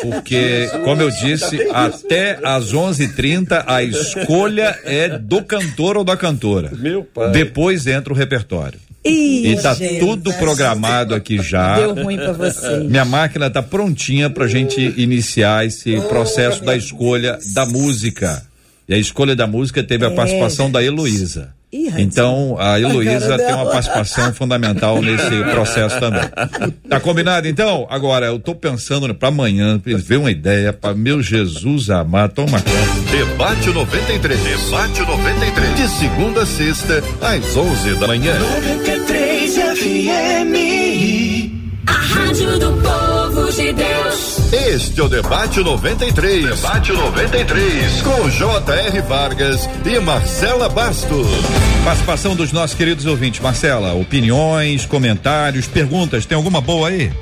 [0.00, 6.70] porque, como eu disse, até às 11:30 a escolha é do cantor ou da cantora.
[6.76, 7.32] Meu pai.
[7.32, 8.78] Depois entra o repertório.
[9.04, 11.76] Ih, E tá gente, tudo programado aqui já.
[11.76, 12.84] Deu ruim pra vocês.
[12.84, 18.44] Minha máquina tá prontinha pra gente iniciar esse processo da escolha da música.
[18.88, 21.52] E a escolha da música teve a participação da Heloísa.
[21.72, 22.06] Ih, Radinho.
[22.06, 26.22] Então, a Heloísa tem uma participação fundamental nesse processo também.
[26.86, 27.86] Tá combinado então?
[27.88, 33.10] Agora, eu tô pensando pra amanhã, ver uma ideia para meu Jesus amado, toma conta.
[33.10, 34.40] Debate 93.
[34.40, 35.76] Debate 93.
[35.76, 38.38] De segunda a sexta, às 11 da manhã.
[38.38, 40.52] 93 FM.
[41.86, 43.01] A Rádio do Povo
[43.56, 44.52] de Deus.
[44.52, 46.44] Este é o Debate 93.
[46.56, 48.02] Debate 93.
[48.02, 49.00] Com J.R.
[49.02, 51.26] Vargas e Marcela Bastos.
[51.84, 53.40] Participação dos nossos queridos ouvintes.
[53.40, 57.12] Marcela, opiniões, comentários, perguntas, tem alguma boa aí?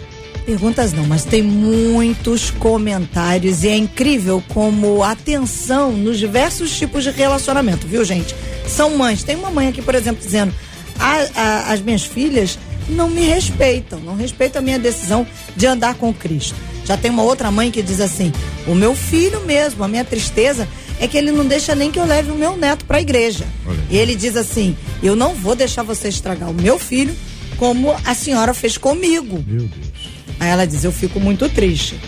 [0.46, 7.04] Perguntas não, mas tem muitos comentários e é incrível como a atenção nos diversos tipos
[7.04, 8.34] de relacionamento, viu, gente?
[8.66, 9.22] São mães.
[9.22, 10.52] Tem uma mãe aqui, por exemplo, dizendo:
[10.98, 12.58] "A- a- as minhas filhas
[12.90, 15.26] não me respeitam, não respeitam a minha decisão
[15.56, 16.56] de andar com Cristo.
[16.84, 18.32] Já tem uma outra mãe que diz assim:
[18.66, 22.04] o meu filho mesmo, a minha tristeza é que ele não deixa nem que eu
[22.04, 23.46] leve o meu neto para a igreja.
[23.88, 27.14] E ele diz assim: eu não vou deixar você estragar o meu filho
[27.56, 29.42] como a senhora fez comigo.
[29.46, 30.10] Meu Deus.
[30.40, 32.00] Aí ela diz: Eu fico muito triste.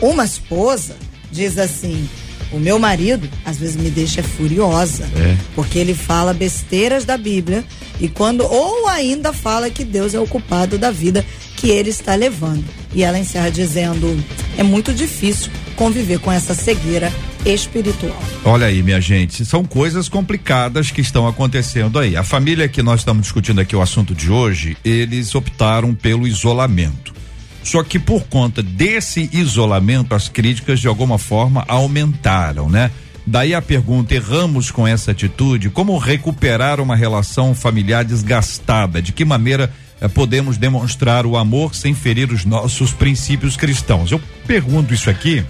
[0.00, 0.96] Uma esposa
[1.30, 2.08] diz assim:
[2.52, 5.36] O meu marido às vezes me deixa furiosa, É.
[5.54, 7.64] porque ele fala besteiras da Bíblia
[8.00, 11.24] e quando ou ainda fala que Deus é o culpado da vida
[11.56, 12.64] que ele está levando.
[12.94, 14.18] E ela encerra dizendo:
[14.58, 17.12] É muito difícil conviver com essa cegueira
[17.46, 18.20] espiritual.
[18.44, 22.16] Olha aí, minha gente, são coisas complicadas que estão acontecendo aí.
[22.16, 27.14] A família que nós estamos discutindo aqui o assunto de hoje, eles optaram pelo isolamento.
[27.62, 32.90] Só que por conta desse isolamento, as críticas de alguma forma aumentaram, né?
[33.26, 35.70] Daí a pergunta: erramos com essa atitude?
[35.70, 39.02] Como recuperar uma relação familiar desgastada?
[39.02, 44.10] De que maneira eh, podemos demonstrar o amor sem ferir os nossos princípios cristãos?
[44.10, 45.44] Eu pergunto isso aqui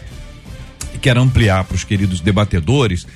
[1.00, 3.06] quero ampliar para os queridos debatedores.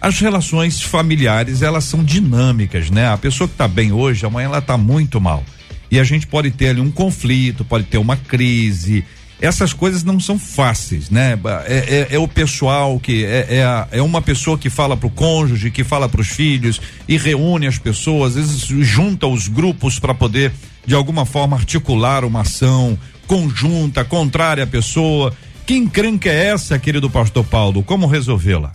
[0.00, 3.08] As relações familiares, elas são dinâmicas, né?
[3.08, 5.44] A pessoa que está bem hoje, amanhã ela está muito mal.
[5.92, 9.04] E a gente pode ter ali um conflito, pode ter uma crise.
[9.38, 11.38] Essas coisas não são fáceis, né?
[11.66, 15.10] É, é- é o pessoal que é, é, a- é uma pessoa que fala pro
[15.10, 19.98] cônjuge, que fala para os filhos e reúne as pessoas, às vezes junta os grupos
[19.98, 20.50] para poder
[20.86, 25.32] de alguma forma articular uma ação conjunta, contrária à pessoa.
[25.66, 27.82] Que encrenca é essa, querido pastor Paulo?
[27.82, 28.72] Como resolvê-la?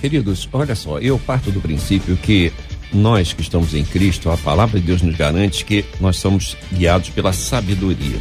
[0.00, 2.52] Queridos, olha só, eu parto do princípio que
[2.92, 7.10] nós que estamos em Cristo, a palavra de Deus nos garante que nós somos guiados
[7.10, 8.18] pela sabedoria.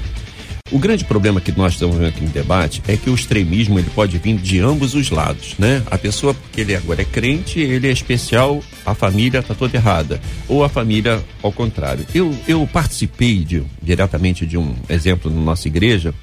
[0.71, 3.89] O grande problema que nós estamos vendo aqui no debate é que o extremismo ele
[3.93, 5.83] pode vir de ambos os lados, né?
[5.85, 10.19] A pessoa porque ele agora é crente, ele é especial, a família está toda errada,
[10.47, 12.03] ou a família ao contrário.
[12.15, 16.15] Eu, eu participei de, diretamente de um exemplo na nossa igreja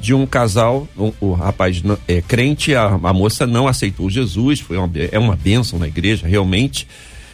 [0.00, 4.76] de um casal, o, o rapaz é crente, a, a moça não aceitou Jesus, foi
[4.76, 6.86] uma, é uma bênção na igreja, realmente.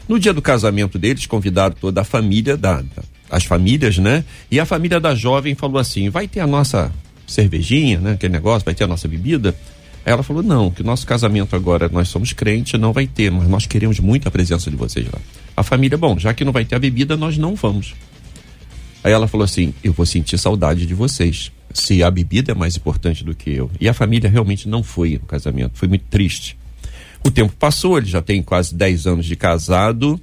[0.09, 4.25] No dia do casamento deles, convidaram toda a família, da, da- as famílias, né?
[4.51, 6.93] E a família da jovem falou assim: vai ter a nossa
[7.27, 8.13] cervejinha, né?
[8.13, 9.55] Aquele negócio, vai ter a nossa bebida.
[10.05, 13.49] Ela falou: não, que o nosso casamento agora, nós somos crentes, não vai ter, mas
[13.49, 15.19] nós queremos muito a presença de vocês lá.
[15.57, 17.95] A família, bom, já que não vai ter a bebida, nós não vamos.
[19.05, 21.51] Aí ela falou assim: Eu vou sentir saudade de vocês.
[21.73, 23.71] Se a bebida é mais importante do que eu.
[23.81, 25.73] E a família realmente não foi no casamento.
[25.75, 26.55] Foi muito triste.
[27.25, 30.21] O tempo passou, ele já tem quase 10 anos de casado.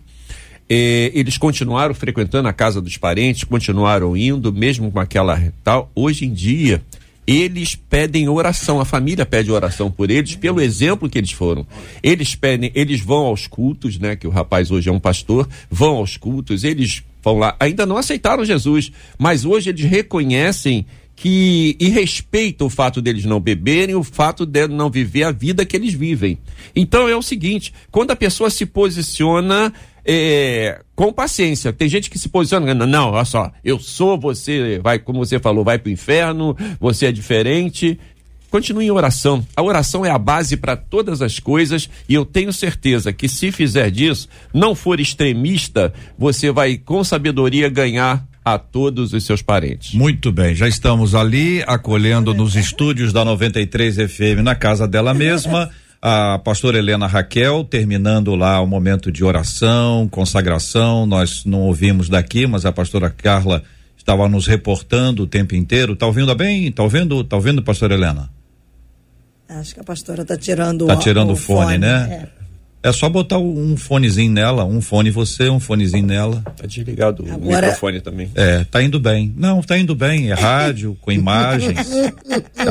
[0.70, 5.92] Eles continuaram frequentando a casa dos parentes, continuaram indo, mesmo com aquela tal.
[5.96, 6.84] Hoje em dia,
[7.26, 11.66] eles pedem oração, a família pede oração por eles, pelo exemplo que eles foram.
[12.04, 14.16] Eles pedem, eles vão aos cultos, né?
[14.16, 17.98] Que o rapaz hoje é um pastor, vão aos cultos, eles vão lá, ainda não
[17.98, 20.86] aceitaram Jesus, mas hoje eles reconhecem
[21.20, 25.66] que e respeitam o fato deles não beberem, o fato de não viver a vida
[25.66, 26.38] que eles vivem.
[26.74, 29.74] Então é o seguinte, quando a pessoa se posiciona
[30.06, 31.74] é, com paciência.
[31.74, 35.40] Tem gente que se posiciona, não, não, olha só, eu sou você, vai, como você
[35.40, 38.00] falou, vai pro inferno, você é diferente.
[38.50, 39.46] Continue em oração.
[39.58, 43.52] A oração é a base para todas as coisas e eu tenho certeza que se
[43.52, 49.94] fizer disso, não for extremista, você vai com sabedoria ganhar a todos os seus parentes.
[49.94, 55.70] Muito bem, já estamos ali acolhendo nos estúdios da 93 FM na casa dela mesma.
[56.02, 62.48] A pastora Helena Raquel, terminando lá o momento de oração, consagração, nós não ouvimos daqui,
[62.48, 63.64] mas a pastora Carla
[63.98, 65.96] estava nos reportando o tempo inteiro.
[65.96, 66.72] Tá ouvindo bem?
[66.72, 67.22] Tá ouvindo?
[67.24, 68.30] Tá ouvindo, pastora Helena?
[69.50, 72.30] Acho que a pastora tá tirando Tá o, tirando o o fone, né?
[72.36, 72.39] É
[72.94, 76.42] só botar um fonezinho nela, um fone você, um fonezinho nela.
[76.56, 78.32] Tá desligado o Agora- microfone também.
[78.36, 79.34] É, tá indo bem.
[79.36, 80.32] Não, tá indo bem.
[80.32, 81.78] É rádio, com imagens.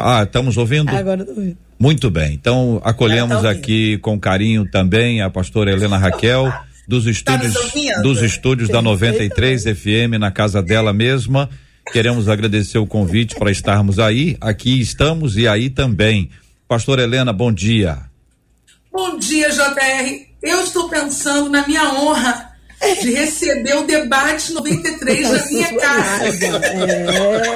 [0.01, 0.91] Ah, estamos ouvindo?
[0.91, 0.97] É.
[0.99, 1.57] Agora eu tô ouvindo.
[1.79, 2.33] Muito bem.
[2.35, 6.53] Então, acolhemos tá aqui com carinho também a pastora Helena Raquel
[6.87, 8.03] dos estúdios ouvindo?
[8.03, 11.49] dos estúdios da 93 FM na casa dela mesma.
[11.93, 14.37] Queremos agradecer o convite para estarmos aí.
[14.41, 16.31] Aqui estamos e aí também.
[16.67, 17.99] Pastora Helena, bom dia.
[18.91, 20.27] Bom dia, JR.
[20.43, 26.47] Eu estou pensando na minha honra de receber o debate 93 na minha casa.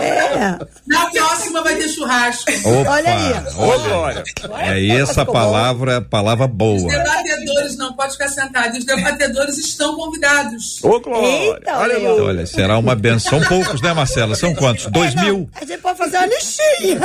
[0.02, 0.66] É.
[0.86, 2.50] Na próxima vai ter churrasco.
[2.64, 3.32] Opa, Olha aí.
[3.56, 4.24] Ô, Glória.
[4.60, 6.88] É essa palavra, palavra Os boa.
[6.88, 10.82] debatedores, não pode ficar sentado, os debatedores estão convidados.
[10.82, 11.26] Ô, Glória.
[11.26, 11.98] Eita, olha.
[12.00, 13.40] Olha, será uma benção.
[13.40, 14.34] São poucos, né, Marcela?
[14.34, 14.86] São quantos?
[14.86, 15.48] Dois mil?
[15.60, 17.00] A gente pode fazer uma listinha.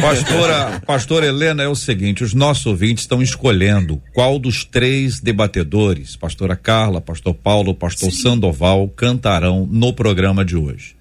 [0.00, 6.16] Pastora, pastora Helena, é o seguinte, os nossos ouvintes estão escolhendo qual dos três debatedores,
[6.16, 10.94] pastora Carla, pastor Paulo, pastor Sandoval, cantarão no programa de hoje.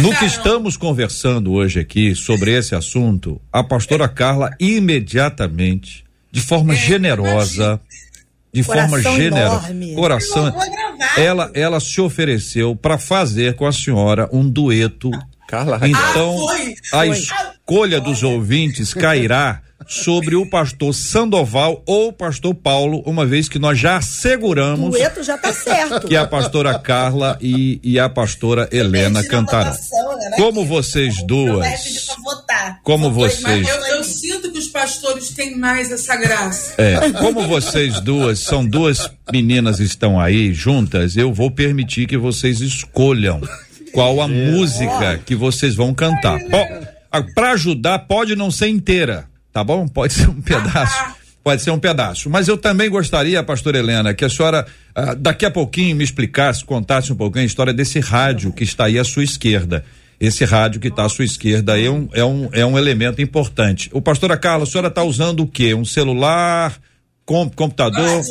[0.00, 6.74] No que estamos conversando hoje aqui sobre esse assunto, a pastora Carla imediatamente, de forma
[6.76, 7.80] generosa,
[8.52, 9.94] de forma Coração generosa, enorme.
[9.94, 10.54] coração,
[11.16, 15.10] ela ela se ofereceu para fazer com a senhora um dueto
[15.48, 17.18] Carla então, Ah, foi, a foi.
[17.18, 23.58] escolha dos ouvintes cairá sobre o pastor Sandoval ou o pastor Paulo, uma vez que
[23.58, 26.06] nós já asseguramos dueto já tá certo.
[26.06, 29.72] que a pastora Carla e, e a pastora Helena cantarão.
[29.72, 30.36] votação, né?
[30.36, 31.66] Como vocês duas,
[32.82, 36.74] como vocês, mas Eu, eu sinto que os pastores têm mais essa graça.
[36.76, 42.60] é, como vocês duas são duas meninas estão aí juntas, eu vou permitir que vocês
[42.60, 43.40] escolham
[43.98, 46.38] qual a música que vocês vão cantar.
[47.34, 49.88] Para ajudar, pode não ser inteira, tá bom?
[49.88, 51.18] Pode ser um pedaço.
[51.42, 52.28] Pode ser um pedaço.
[52.28, 56.62] Mas eu também gostaria, pastora Helena, que a senhora ah, daqui a pouquinho me explicasse,
[56.62, 59.82] contasse um pouquinho a história desse rádio que está aí à sua esquerda.
[60.20, 63.22] Esse rádio que está à sua esquerda aí é um, é um, é um elemento
[63.22, 63.88] importante.
[63.94, 65.74] O pastora Carla, a senhora está usando o quê?
[65.74, 66.78] Um celular,
[67.24, 68.22] com, computador?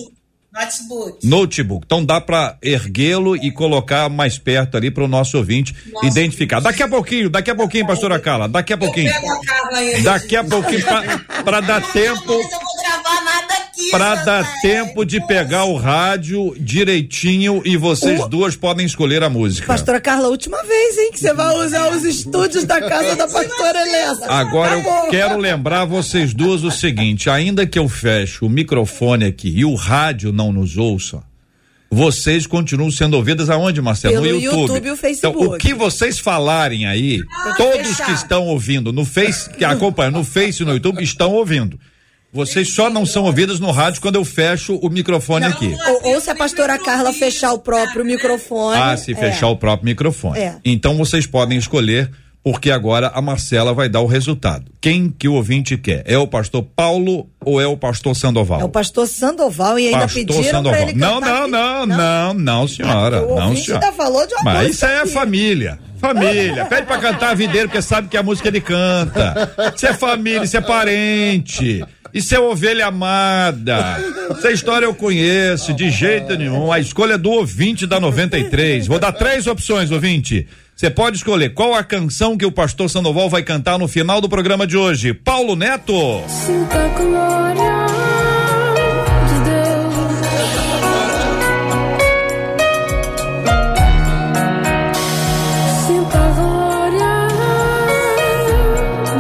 [0.58, 1.28] Notebook.
[1.28, 1.86] notebook.
[1.86, 6.60] Então dá para erguê-lo e colocar mais perto ali para o nosso ouvinte identificar.
[6.60, 9.12] Daqui a pouquinho, daqui a pouquinho, pastora Carla, daqui a pouquinho.
[10.04, 10.86] Daqui a pouquinho
[11.44, 12.34] para dar tempo
[13.78, 13.90] aqui.
[13.92, 19.68] Santa dar tempo de pegar o rádio direitinho e vocês duas podem escolher a música.
[19.68, 23.82] Pastora Carla, última vez, hein, que você vai usar os estúdios da casa da pastora
[23.82, 24.26] Helena.
[24.28, 25.10] Agora eu Tá bom.
[25.10, 29.76] quero lembrar vocês duas o seguinte: ainda que eu feche o microfone aqui e o
[29.76, 31.24] rádio não nos ouça,
[31.90, 34.22] vocês continuam sendo ouvidas aonde, Marcelo?
[34.22, 34.62] Pelo no YouTube.
[34.74, 35.38] YouTube e o Facebook.
[35.42, 37.22] Então, o que vocês falarem aí,
[37.56, 41.80] todos que estão ouvindo no Face, que acompanham no Face e no YouTube, estão ouvindo.
[42.32, 45.76] Vocês só não são ouvidas no rádio quando eu fecho o microfone aqui.
[45.88, 48.78] Ou, ou se a pastora Carla fechar o próprio microfone.
[48.80, 49.16] Ah, se é.
[49.16, 50.40] fechar o próprio microfone.
[50.40, 50.56] É.
[50.64, 52.12] Então vocês podem escolher,
[52.44, 54.72] porque agora a Marcela vai dar o resultado.
[54.82, 56.04] Quem que o ouvinte quer?
[56.06, 58.60] É o pastor Paulo ou é o pastor Sandoval?
[58.60, 62.68] É o pastor Sandoval e ainda pastor pediram pra ele Não, não, não, não, não,
[62.68, 63.26] senhora.
[63.26, 63.86] O não, ouvinte senhora.
[63.86, 65.80] ainda falou de uma Mas isso aí é família.
[65.98, 66.66] Família.
[66.66, 69.52] Pede pra cantar a videira, porque sabe que a música ele canta.
[69.76, 71.84] Isso é família, isso é parente.
[72.18, 74.04] Isso é ovelha amada.
[74.32, 76.72] Essa história eu conheço, de jeito nenhum.
[76.72, 78.88] A escolha é do ouvinte da 93.
[78.88, 80.48] Vou dar três opções, ouvinte.
[80.76, 84.28] Você pode escolher qual a canção que o pastor Sandoval vai cantar no final do
[84.28, 85.14] programa de hoje.
[85.14, 85.94] Paulo Neto.
[86.98, 87.97] Glória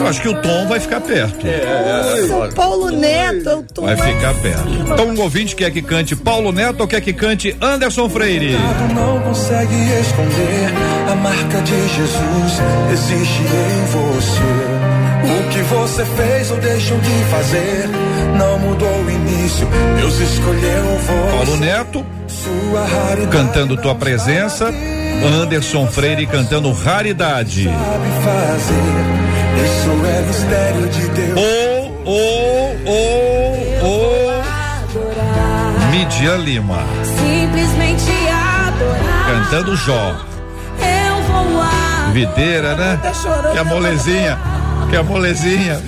[0.07, 1.45] Eu acho que o tom vai ficar perto.
[2.29, 3.81] São Paulo Neto, eu tô.
[3.81, 4.69] Vai ficar perto.
[4.93, 8.55] Então o ouvinte quer que cante Paulo Neto ou quer que cante Anderson Freire?
[8.95, 10.71] não consegue esconder
[11.11, 12.61] a marca de Jesus
[12.93, 14.87] existe em você.
[15.27, 17.89] O que você fez ou deixou de fazer
[18.37, 19.67] não mudou o início.
[19.97, 21.35] Deus escolheu você.
[21.35, 24.73] Paulo Neto Sua raridade cantando Tua Presença.
[25.41, 27.65] Anderson Freire cantando Raridade.
[27.65, 29.36] sabe fazer.
[29.63, 31.39] Isso é mistério de Deus.
[31.39, 32.11] Ô, ô,
[32.85, 34.17] ô, ô.
[35.91, 39.25] Midia Lima Simplesmente adorar.
[39.27, 40.15] cantando Jó.
[40.79, 42.11] Eu vou adorar.
[42.13, 42.99] Videira, né?
[43.51, 44.37] Que a molezinha.
[44.89, 45.81] Que a molezinha.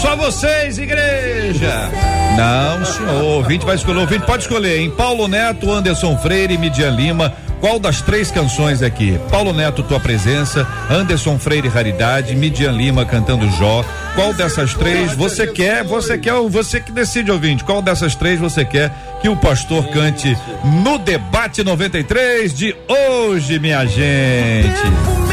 [0.00, 1.90] Só vocês, igreja.
[2.36, 3.22] Não, senhor.
[3.22, 3.98] O ouvinte vai escolher.
[3.98, 4.90] O ouvinte pode escolher, hein?
[4.96, 7.34] Paulo Neto, Anderson Freire, Midian Lima.
[7.60, 9.20] Qual das três canções aqui?
[9.30, 13.84] Paulo Neto, Tua Presença, Anderson Freire, Raridade, Midian Lima cantando Jó.
[14.14, 15.84] Qual dessas três você quer?
[15.84, 17.62] Você quer, você que decide, ouvinte.
[17.62, 18.90] Qual dessas três você quer
[19.20, 20.34] que o pastor cante
[20.82, 25.29] no debate 93 de hoje, minha gente?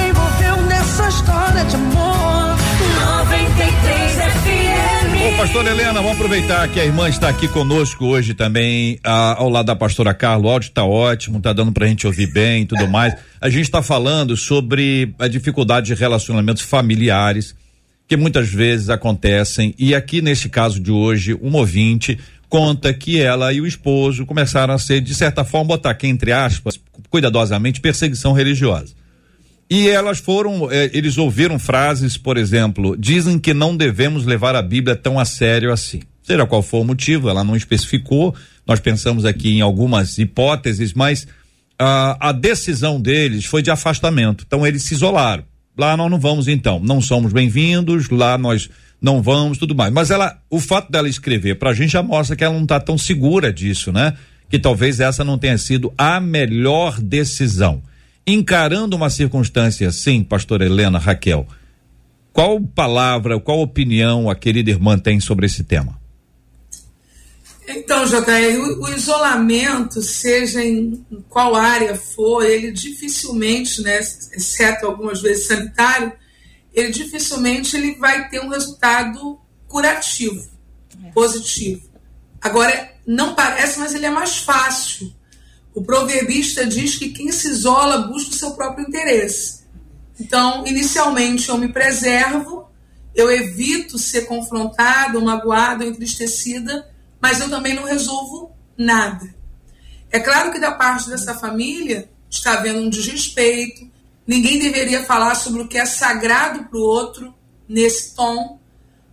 [5.47, 5.57] FM.
[5.57, 9.49] Ô, pastor Helena, vamos aproveitar que a irmã está aqui conosco hoje também, ah, ao
[9.49, 10.45] lado da pastora Carla.
[10.45, 13.15] O áudio está ótimo, tá dando pra gente ouvir bem e tudo mais.
[13.39, 17.55] A gente está falando sobre a dificuldade de relacionamentos familiares
[18.07, 19.73] que muitas vezes acontecem.
[19.77, 22.19] E aqui nesse caso de hoje, um ouvinte
[22.49, 26.31] conta que ela e o esposo começaram a ser, de certa forma, botar aqui entre
[26.31, 26.79] aspas,
[27.09, 28.96] cuidadosamente, perseguição religiosa.
[29.69, 34.61] E elas foram, eh, eles ouviram frases, por exemplo, dizem que não devemos levar a
[34.61, 36.01] Bíblia tão a sério assim.
[36.23, 38.33] Seja qual for o motivo, ela não especificou.
[38.65, 41.27] Nós pensamos aqui em algumas hipóteses, mas
[41.79, 44.43] ah, a decisão deles foi de afastamento.
[44.45, 45.43] Então eles se isolaram.
[45.77, 48.69] Lá nós não vamos então, não somos bem-vindos, lá nós
[49.01, 49.93] não vamos, tudo mais.
[49.93, 52.97] Mas ela, o fato dela escrever pra gente já mostra que ela não tá tão
[52.97, 54.13] segura disso, né?
[54.49, 57.81] Que talvez essa não tenha sido a melhor decisão.
[58.29, 61.47] Encarando uma circunstância assim, pastor Helena, Raquel,
[62.33, 65.97] qual palavra, qual opinião a querida irmã tem sobre esse tema?
[67.67, 74.85] Então, JR, o, o isolamento, seja em, em qual área for, ele dificilmente, né, exceto
[74.85, 76.11] algumas vezes sanitário,
[76.73, 80.47] ele dificilmente ele vai ter um resultado curativo,
[81.13, 81.89] positivo.
[82.41, 85.13] Agora, não parece, mas ele é mais fácil.
[85.77, 89.59] O proverbista diz que quem se isola busca o seu próprio interesse.
[90.19, 92.67] Então, inicialmente, eu me preservo,
[93.13, 96.89] eu evito ser confrontada, magoada, entristecida,
[97.21, 99.31] mas eu também não resolvo nada.
[100.09, 103.87] É claro que da parte dessa família está havendo um desrespeito,
[104.25, 107.35] ninguém deveria falar sobre o que é sagrado para o outro
[107.69, 108.59] nesse tom,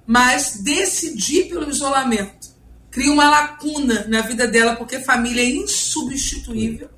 [0.06, 2.43] mas decidir pelo isolamento
[2.94, 6.88] cria uma lacuna na vida dela, porque família é insubstituível.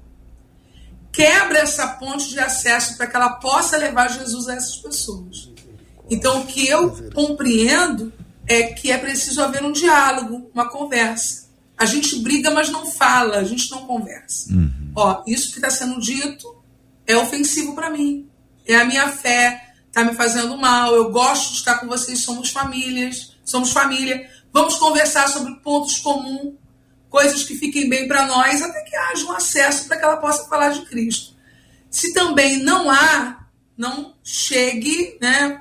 [1.10, 5.50] Quebra essa ponte de acesso para que ela possa levar Jesus a essas pessoas.
[6.10, 8.12] Então, o que eu compreendo
[8.46, 11.46] é que é preciso haver um diálogo, uma conversa.
[11.78, 14.50] A gente briga, mas não fala, a gente não conversa.
[14.94, 16.62] Ó, isso que está sendo dito
[17.06, 18.28] é ofensivo para mim.
[18.66, 20.94] É a minha fé, está me fazendo mal.
[20.94, 24.28] Eu gosto de estar com vocês, somos famílias, somos família.
[24.56, 26.54] Vamos conversar sobre pontos comuns,
[27.10, 30.48] coisas que fiquem bem para nós, até que haja um acesso para que ela possa
[30.48, 31.34] falar de Cristo.
[31.90, 33.44] Se também não há,
[33.76, 35.60] não chegue, né,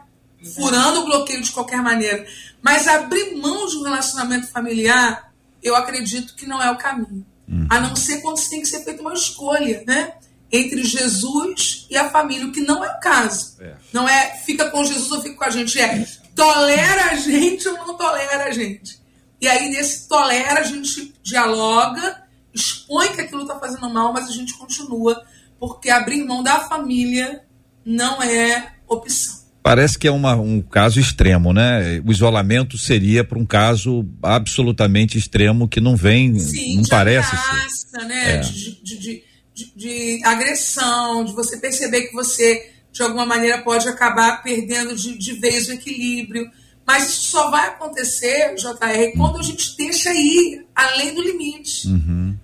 [0.56, 2.26] furando o bloqueio de qualquer maneira.
[2.62, 5.30] Mas abrir mão de um relacionamento familiar,
[5.62, 7.26] eu acredito que não é o caminho.
[7.70, 10.14] A não ser quando tem que ser feita uma escolha, né?
[10.50, 13.58] Entre Jesus e a família, o que não é o caso.
[13.92, 17.74] Não é fica com Jesus ou fica com a gente, é tolera a gente ou
[17.78, 19.00] não tolera a gente.
[19.42, 22.22] E aí, nesse tolera, a gente dialoga,
[22.54, 25.22] expõe que aquilo está fazendo mal, mas a gente continua,
[25.60, 27.44] porque abrir mão da família
[27.86, 29.44] não é opção.
[29.62, 32.00] Parece que é uma, um caso extremo, né?
[32.06, 37.30] O isolamento seria para um caso absolutamente extremo que não vem, Sim, não de parece
[37.32, 37.36] ser.
[37.50, 38.32] ameaça, né?
[38.36, 38.38] É.
[38.40, 39.24] De, de, de,
[39.56, 45.18] de- de agressão, de você perceber que você, de alguma maneira, pode acabar perdendo de,
[45.18, 46.50] de vez o equilíbrio.
[46.88, 51.90] Mas isso só vai acontecer, JR, quando a gente deixa ir além do limite.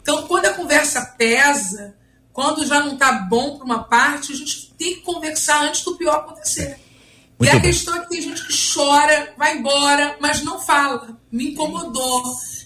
[0.01, 1.95] Então, quando a conversa pesa,
[2.33, 5.95] quando já não está bom para uma parte, a gente tem que conversar antes do
[5.95, 6.77] pior acontecer.
[7.39, 11.17] e Muito a questão é que tem gente que chora, vai embora, mas não fala.
[11.31, 12.23] Me incomodou,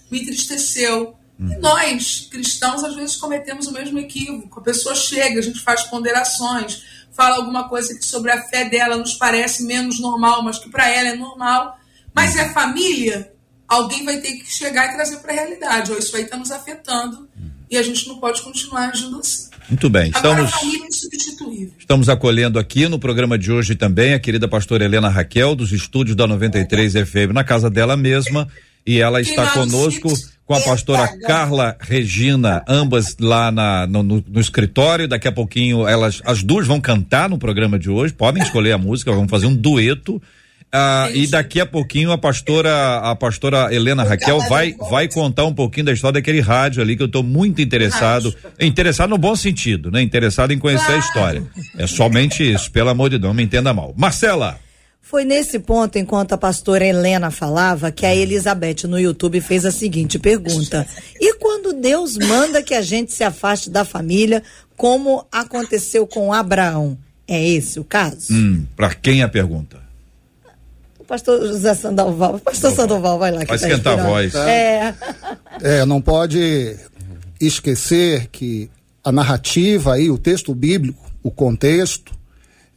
[0.09, 1.15] me entristeceu.
[1.37, 4.59] E nós, cristãos, às vezes cometemos o mesmo equívoco.
[4.59, 6.81] A pessoa chega, a gente faz ponderações,
[7.15, 10.89] fala alguma coisa que sobre a fé dela nos parece menos normal, mas que para
[10.89, 11.79] ela é normal.
[12.13, 13.31] Mas é família,
[13.67, 15.91] alguém vai ter que chegar e trazer para a realidade.
[15.91, 17.27] Ó, isso aí está nos afetando
[17.69, 19.49] e a gente não pode continuar agindo assim.
[19.67, 20.51] Muito bem, estamos.
[20.53, 21.71] é.
[21.79, 26.15] Estamos acolhendo aqui no programa de hoje também a querida pastora Helena Raquel, dos estúdios
[26.15, 28.47] da 93 FM, na casa dela mesma.
[28.85, 30.13] E ela está conosco
[30.45, 35.07] com a pastora Carla Regina, ambas lá na, no, no- no escritório.
[35.07, 38.13] Daqui a pouquinho elas, as duas vão cantar no programa de hoje.
[38.13, 40.21] Podem escolher a música, vamos fazer um dueto.
[40.77, 45.53] Ah, e daqui a pouquinho a pastora, a pastora Helena Raquel vai, vai contar um
[45.53, 49.89] pouquinho da história daquele rádio ali que eu estou muito interessado, interessado no bom sentido,
[49.89, 50.01] né?
[50.01, 51.43] Interessado em conhecer a história.
[51.77, 53.93] É somente isso, pelo amor de Deus, não me entenda mal.
[53.95, 54.59] Marcela.
[55.15, 59.71] Foi nesse ponto, enquanto a pastora Helena falava, que a Elizabeth no YouTube fez a
[59.71, 60.85] seguinte pergunta:
[61.17, 64.43] E quando Deus manda que a gente se afaste da família,
[64.75, 66.97] como aconteceu com Abraão?
[67.25, 68.33] É esse o caso?
[68.33, 69.79] Hum, pra quem a pergunta?
[70.99, 72.37] O pastor José Sandoval.
[72.39, 73.39] Pastor Sandoval, vai lá.
[73.39, 74.35] que Vai tá esquentar a voz.
[74.35, 74.93] É.
[75.61, 76.75] É, não pode
[77.39, 78.69] esquecer que
[79.01, 82.13] a narrativa aí, o texto bíblico, o contexto,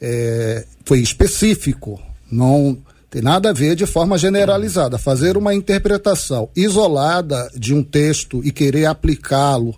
[0.00, 2.00] é, foi específico.
[2.30, 2.78] Não
[3.10, 4.98] tem nada a ver de forma generalizada.
[4.98, 9.74] Fazer uma interpretação isolada de um texto e querer aplicá-lo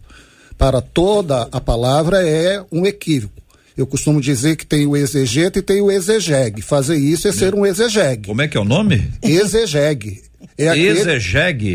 [0.59, 3.41] para toda a palavra é um equívoco.
[3.77, 6.61] Eu costumo dizer que tem o exegeta e tem o exegegue.
[6.61, 8.29] Fazer isso é ser um exegegue.
[8.29, 9.11] Como é que é o nome?
[9.23, 10.23] Exegegue.
[10.59, 10.99] É aquele-?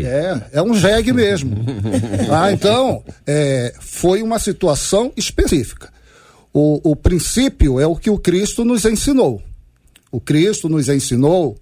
[0.04, 1.56] É, é um jegue mesmo.
[2.30, 5.88] ah, então, é, foi uma situação específica.
[6.52, 9.42] O, o princípio é o que o Cristo nos ensinou.
[10.16, 11.58] O Cristo nos ensinou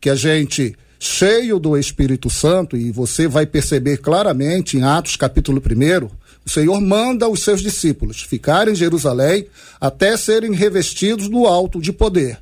[0.00, 5.60] que a gente, cheio do Espírito Santo, e você vai perceber claramente em Atos capítulo
[5.60, 6.06] 1,
[6.42, 9.46] o Senhor manda os seus discípulos ficarem em Jerusalém
[9.78, 12.38] até serem revestidos do alto de poder.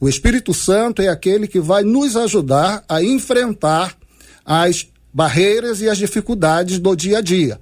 [0.00, 3.96] O Espírito Santo é aquele que vai nos ajudar a enfrentar
[4.44, 4.84] as
[5.14, 7.60] barreiras e as dificuldades do dia a dia.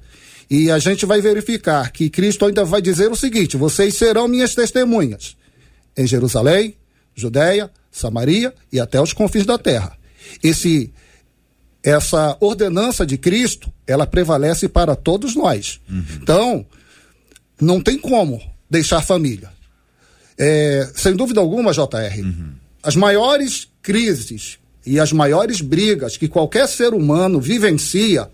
[0.49, 4.55] E a gente vai verificar que Cristo ainda vai dizer o seguinte: vocês serão minhas
[4.55, 5.37] testemunhas
[5.95, 6.74] em Jerusalém,
[7.17, 9.97] Judéia, Samaria e até os confins da terra.
[10.43, 10.93] Esse
[11.83, 15.81] essa ordenança de Cristo, ela prevalece para todos nós.
[16.21, 16.67] Então,
[17.61, 19.51] não tem como deixar família.
[20.37, 22.25] É, sem dúvida alguma, JR,
[22.83, 28.29] as maiores crises e as maiores brigas que qualquer ser humano vivencia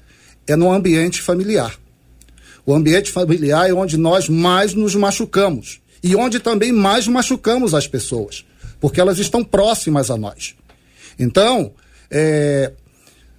[0.47, 1.78] é no ambiente familiar.
[2.64, 7.87] O ambiente familiar é onde nós mais nos machucamos e onde também mais machucamos as
[7.87, 8.45] pessoas,
[8.83, 10.57] porque elas estão próximas a nós.
[11.16, 11.72] Então,
[12.11, 12.72] é,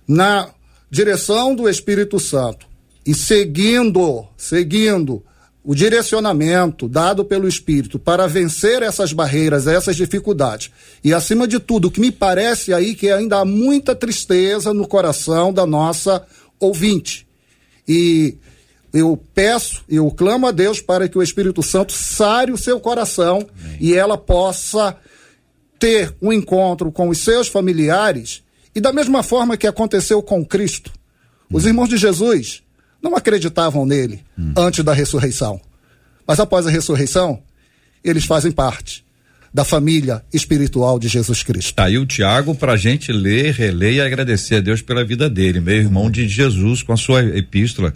[0.08, 0.50] na
[0.90, 2.66] direção do Espírito Santo
[3.06, 5.22] e seguindo, seguindo
[5.62, 10.72] o direcionamento dado pelo Espírito para vencer essas barreiras, essas dificuldades.
[11.04, 14.88] E acima de tudo, o que me parece aí que ainda há muita tristeza no
[14.88, 16.26] coração da nossa
[16.58, 17.28] ouvinte.
[17.86, 18.38] E
[18.94, 23.46] eu peço, eu clamo a Deus para que o Espírito Santo sare o seu coração
[23.82, 24.96] e ela possa
[25.84, 28.42] ter um encontro com os seus familiares
[28.74, 30.94] e da mesma forma que aconteceu com Cristo.
[31.52, 32.64] Os irmãos de Jesus
[33.02, 34.24] não acreditavam nele
[34.56, 35.60] antes da ressurreição.
[36.26, 37.44] Mas após a ressurreição,
[38.02, 39.04] eles fazem parte
[39.54, 41.74] da família espiritual de Jesus Cristo.
[41.74, 45.60] Tá aí o Tiago pra gente ler, reler e agradecer a Deus pela vida dele,
[45.60, 47.94] meu irmão de Jesus com a sua epístola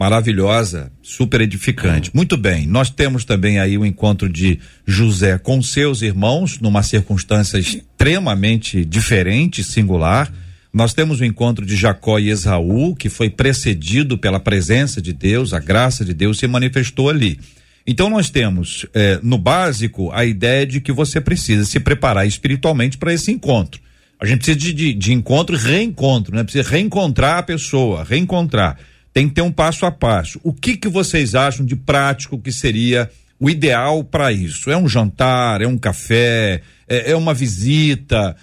[0.00, 2.10] maravilhosa, super edificante.
[2.14, 7.58] Muito bem, nós temos também aí o encontro de José com seus irmãos numa circunstância
[7.58, 10.32] extremamente diferente, singular.
[10.72, 15.52] Nós temos o encontro de Jacó e Esaú, que foi precedido pela presença de Deus,
[15.52, 17.38] a graça de Deus se manifestou ali.
[17.86, 22.96] Então nós temos, eh, no básico, a ideia de que você precisa se preparar espiritualmente
[22.96, 23.78] para esse encontro.
[24.18, 26.42] A gente precisa de, de, de encontro e reencontro, né?
[26.42, 28.78] Precisa reencontrar a pessoa, reencontrar.
[29.12, 30.40] Tem que ter um passo a passo.
[30.42, 34.70] O que que vocês acham de prático que seria o ideal para isso?
[34.70, 38.36] É um jantar, é um café, é, é uma visita?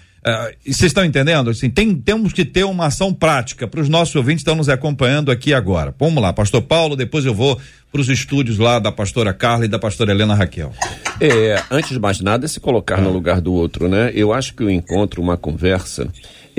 [0.66, 1.48] E vocês estão entendendo?
[1.48, 4.68] Assim, tem, temos que ter uma ação prática para os nossos ouvintes que estão nos
[4.68, 5.94] acompanhando aqui agora.
[5.98, 7.58] Vamos lá, Pastor Paulo, depois eu vou
[7.90, 10.72] para os estúdios lá da pastora Carla e da pastora Helena Raquel.
[11.18, 14.10] É, antes de mais nada, se colocar no lugar do outro, né?
[14.14, 16.08] Eu acho que o encontro, uma conversa,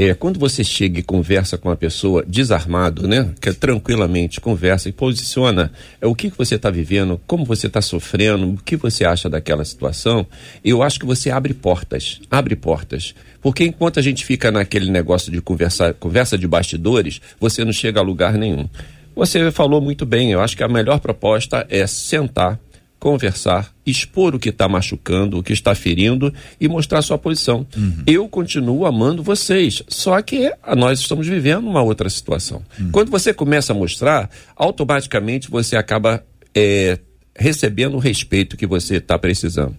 [0.08, 3.34] é quando você chega e conversa com a pessoa desarmado, né?
[3.42, 7.82] Que tranquilamente conversa e posiciona é, o que, que você está vivendo, como você está
[7.82, 10.26] sofrendo, o que você acha daquela situação.
[10.64, 13.14] Eu acho que você abre portas, abre portas.
[13.42, 18.00] Porque enquanto a gente fica naquele negócio de conversar, conversa de bastidores, você não chega
[18.00, 18.70] a lugar nenhum.
[19.16, 22.58] Você falou muito bem, eu acho que a melhor proposta é sentar,
[23.00, 27.66] conversar, expor o que está machucando, o que está ferindo e mostrar sua posição.
[28.06, 32.62] Eu continuo amando vocês, só que nós estamos vivendo uma outra situação.
[32.92, 36.24] Quando você começa a mostrar, automaticamente você acaba
[36.54, 37.00] é,
[37.36, 39.76] recebendo o respeito que você está precisando.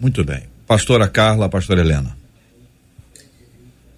[0.00, 0.42] Muito bem.
[0.66, 2.16] Pastora Carla, pastora Helena.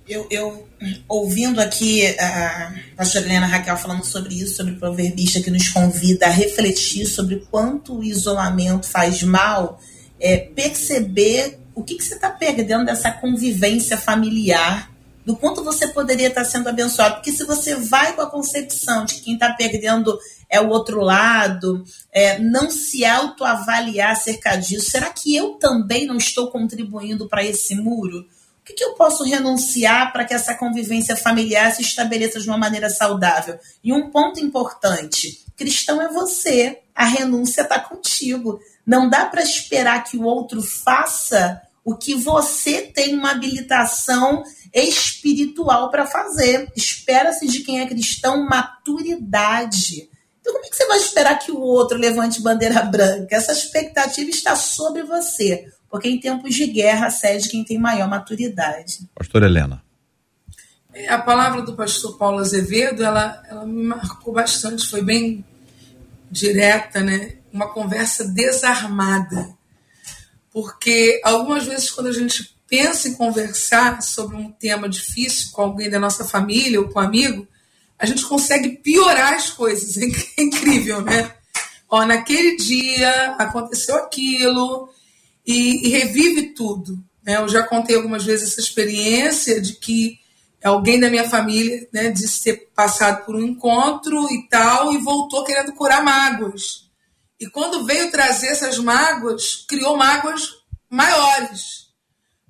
[0.09, 0.66] Eu, eu
[1.09, 6.27] ouvindo aqui a pastora Helena Raquel falando sobre isso, sobre o proverbista que nos convida
[6.27, 9.81] a refletir sobre quanto o isolamento faz mal,
[10.21, 14.91] é, perceber o que, que você está perdendo dessa convivência familiar,
[15.25, 17.17] do quanto você poderia estar sendo abençoado.
[17.17, 20.19] Porque se você vai com a concepção de que quem está perdendo
[20.49, 26.17] é o outro lado, é, não se autoavaliar acerca disso, será que eu também não
[26.17, 28.27] estou contribuindo para esse muro?
[28.67, 32.59] O que, que eu posso renunciar para que essa convivência familiar se estabeleça de uma
[32.59, 33.61] maneira saudável?
[33.83, 38.59] E um ponto importante: cristão é você, a renúncia está contigo.
[38.85, 44.43] Não dá para esperar que o outro faça o que você tem uma habilitação
[44.75, 46.69] espiritual para fazer.
[46.75, 50.11] Espera-se de quem é cristão maturidade.
[50.41, 53.37] Então, como é que você vai esperar que o outro levante bandeira branca?
[53.37, 55.67] Essa expectativa está sobre você.
[55.91, 59.09] Porque em tempos de guerra cede quem tem maior maturidade.
[59.15, 59.83] Pastora Helena.
[60.93, 65.45] É, A palavra do pastor Paulo Azevedo, ela, ela me marcou bastante, foi bem
[66.31, 67.37] direta, né?
[67.53, 69.55] Uma conversa desarmada.
[70.53, 75.89] Porque algumas vezes, quando a gente pensa em conversar sobre um tema difícil com alguém
[75.89, 77.47] da nossa família ou com um amigo,
[77.99, 79.97] a gente consegue piorar as coisas.
[80.39, 81.33] É incrível, né?
[81.89, 84.89] Ó, naquele dia aconteceu aquilo
[85.47, 86.99] e, e revive tudo.
[87.25, 87.37] Né?
[87.37, 90.19] Eu já contei algumas vezes essa experiência de que
[90.63, 95.45] alguém da minha família né, disse ter passado por um encontro e tal e voltou
[95.45, 96.87] querendo curar mágoas.
[97.39, 100.55] E quando veio trazer essas mágoas, criou mágoas
[100.89, 101.87] maiores.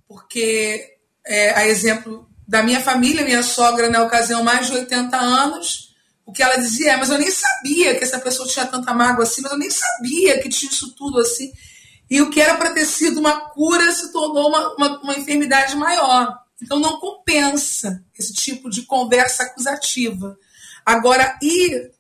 [0.09, 0.95] Porque,
[1.27, 5.95] é, a exemplo da minha família, minha sogra, na ocasião, mais de 80 anos,
[6.25, 9.25] o que ela dizia é: Mas eu nem sabia que essa pessoa tinha tanta mágoa
[9.25, 11.53] assim, mas eu nem sabia que tinha isso tudo assim.
[12.09, 15.77] E o que era para ter sido uma cura se tornou uma, uma, uma enfermidade
[15.77, 16.39] maior.
[16.63, 20.37] Então não compensa esse tipo de conversa acusativa.
[20.85, 21.91] Agora, ir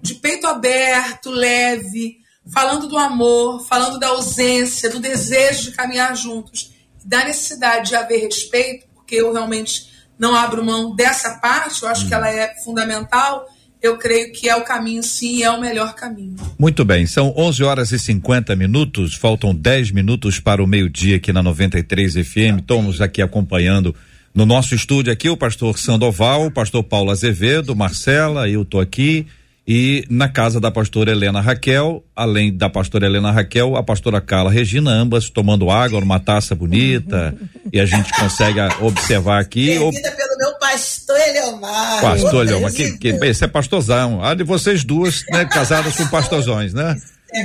[0.00, 2.18] de peito aberto, leve,
[2.52, 6.72] falando do amor, falando da ausência, do desejo de caminhar juntos,
[7.04, 12.06] da necessidade de haver respeito, porque eu realmente não abro mão dessa parte, eu acho
[12.06, 13.46] que ela é fundamental.
[13.86, 16.34] Eu creio que é o caminho, sim, é o melhor caminho.
[16.58, 21.32] Muito bem, são 11 horas e 50 minutos, faltam 10 minutos para o meio-dia aqui
[21.32, 22.58] na 93 FM.
[22.58, 23.94] Estamos aqui acompanhando
[24.34, 29.24] no nosso estúdio aqui o pastor Sandoval, o pastor Paulo Azevedo, Marcela, eu tô aqui
[29.66, 34.50] e na casa da pastora Helena Raquel, além da pastora Helena Raquel, a pastora Carla
[34.50, 37.34] Regina, ambas tomando água numa taça bonita
[37.72, 39.76] e a gente consegue a- observar aqui.
[39.78, 42.00] ob- Servida pelo meu pastor Eleomar.
[42.00, 44.22] Pastor Leoma, que, que, bem, esse é pastorzão.
[44.22, 46.96] A de vocês duas, né, casadas com pastorzões, né?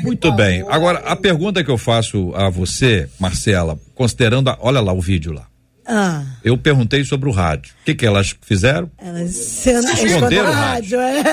[0.03, 0.63] Muito bem.
[0.69, 5.33] Agora, a pergunta que eu faço a você, Marcela, considerando, a, olha lá o vídeo
[5.33, 5.47] lá.
[5.87, 7.73] Ah, Eu perguntei sobre o rádio.
[7.81, 8.89] O que que elas fizeram?
[8.99, 11.23] elas Esconderam o rádio, é.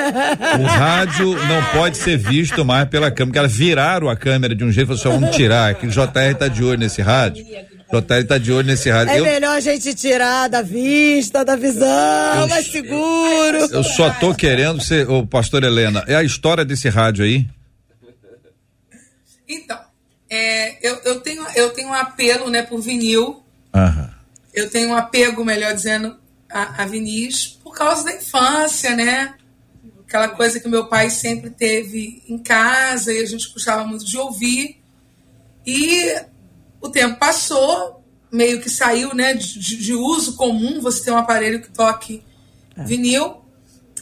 [0.59, 4.65] O rádio não pode ser visto mais pela câmera, porque elas viraram a câmera de
[4.65, 7.45] um jeito e falaram assim, vamos tirar, que o JR tá de olho nesse rádio.
[7.93, 9.13] O JR tá de olho nesse rádio.
[9.15, 13.59] É Eu, melhor a gente tirar da vista, da visão, mais seguro.
[13.71, 17.47] eu só tô querendo ser, ô pastor Helena, é a história desse rádio aí?
[19.49, 19.79] Então,
[20.31, 23.43] é, eu, eu, tenho, eu tenho um apelo né, por vinil.
[23.75, 24.18] Aham.
[24.59, 26.17] Eu tenho um apego, melhor dizendo,
[26.51, 29.35] a, a vinis por causa da infância, né?
[30.07, 34.17] Aquela coisa que meu pai sempre teve em casa e a gente gostava muito de
[34.17, 34.81] ouvir.
[35.67, 36.15] E
[36.81, 38.03] o tempo passou,
[38.33, 42.23] meio que saiu né, de, de- uso comum você ter um aparelho que toque
[42.87, 43.43] vinil,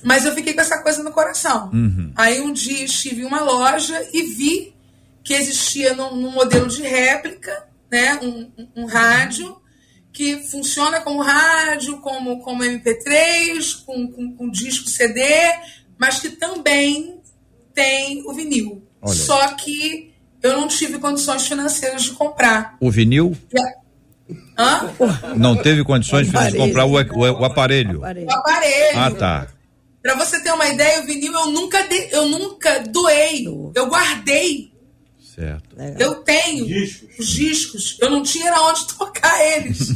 [0.04, 1.70] mas eu fiquei com essa coisa no coração.
[2.14, 4.74] Aí um dia estive em uma loja e vi
[5.24, 9.56] que existia num, num modelo de réplica, né, um, um- um rádio
[10.16, 15.20] que funciona como rádio, como, como MP3, com, com, com disco CD,
[15.98, 17.20] mas que também
[17.74, 18.82] tem o vinil.
[19.02, 19.14] Olha.
[19.14, 22.76] Só que eu não tive condições financeiras de comprar.
[22.80, 23.36] O vinil
[24.58, 24.90] Hã?
[25.36, 26.56] não teve condições de Aparelho.
[26.56, 28.00] comprar o, o- o aparelho.
[28.00, 28.98] O aparelho.
[28.98, 29.46] Ah, tá.
[30.02, 33.44] Pra você ter uma ideia, o vinil eu nunca, dei- eu nunca doei.
[33.74, 34.72] Eu guardei.
[35.36, 35.76] Certo.
[35.98, 36.64] Eu tenho
[37.18, 37.98] os discos.
[38.00, 39.90] Eu não tinha era onde tocar eles.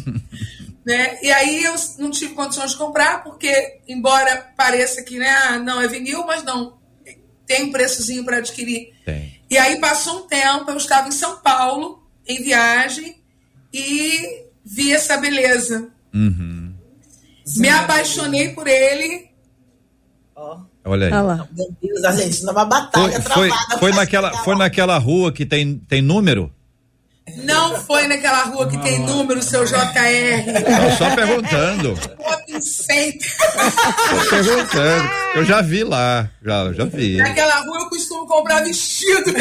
[0.85, 1.19] né?
[1.23, 5.81] E aí eu não tive condições de comprar, porque, embora pareça que né, ah, não
[5.81, 6.79] é vinil, mas não.
[7.47, 8.93] Tem um preçozinho para adquirir.
[9.05, 9.41] Tem.
[9.51, 13.17] E aí passou um tempo, eu estava em São Paulo, em viagem,
[13.73, 15.91] e vi essa beleza.
[16.15, 16.73] Uhum.
[17.57, 19.31] Me apaixonei por ele.
[20.85, 21.13] Olha aí.
[21.13, 21.47] Olha lá.
[21.57, 23.79] Meu Deus, a gente numa Foi, batalha foi, travada.
[23.79, 26.51] foi, pra naquela, foi naquela rua que tem, tem número?
[27.45, 29.77] Não foi naquela rua que tem número, seu JR.
[30.69, 31.97] Não, só perguntando.
[31.97, 33.31] Shopping Center.
[34.09, 35.11] Tô perguntando.
[35.37, 36.29] Eu já vi lá.
[36.45, 37.19] Já, já vi.
[37.19, 39.33] Naquela rua eu costumo comprar vestido.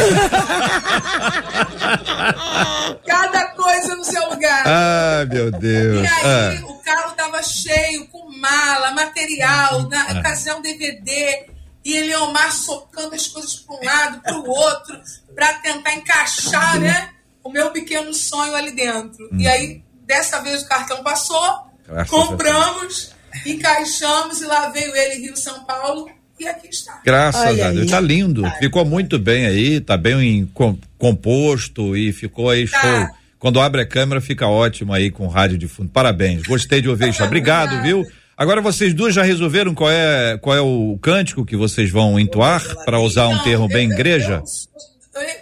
[3.08, 4.64] Cada coisa no seu lugar.
[4.68, 6.04] Ai, meu Deus.
[6.04, 7.09] E aí, Ah, o carro
[7.40, 11.46] tava cheio, com mala, material, na ocasião DVD.
[11.86, 15.00] E ele Omar socando as coisas para um lado, para o outro,
[15.34, 17.10] para tentar encaixar, né?
[17.44, 19.30] O meu pequeno sonho ali dentro.
[19.38, 23.12] E aí, dessa vez o cartão passou, Graças compramos,
[23.46, 26.10] encaixamos e lá veio ele Rio São Paulo
[26.40, 27.02] e aqui está.
[27.04, 27.84] graças Olha a Deus.
[27.86, 27.90] aí.
[27.90, 28.44] Tá lindo.
[28.60, 32.82] Ficou muito bem aí, tá bem em- com- composto e ficou aí Tá.
[32.82, 33.16] show.
[33.40, 35.90] Quando abre a câmera fica ótimo aí com o rádio de fundo.
[35.90, 36.44] Parabéns.
[36.44, 37.24] Gostei de ouvir isso.
[37.24, 38.06] Obrigado, viu?
[38.38, 42.64] Agora vocês duas já resolveram qual é qual é o cântico que vocês vão entoar
[42.86, 44.44] para usar um Não, termo bem igreja?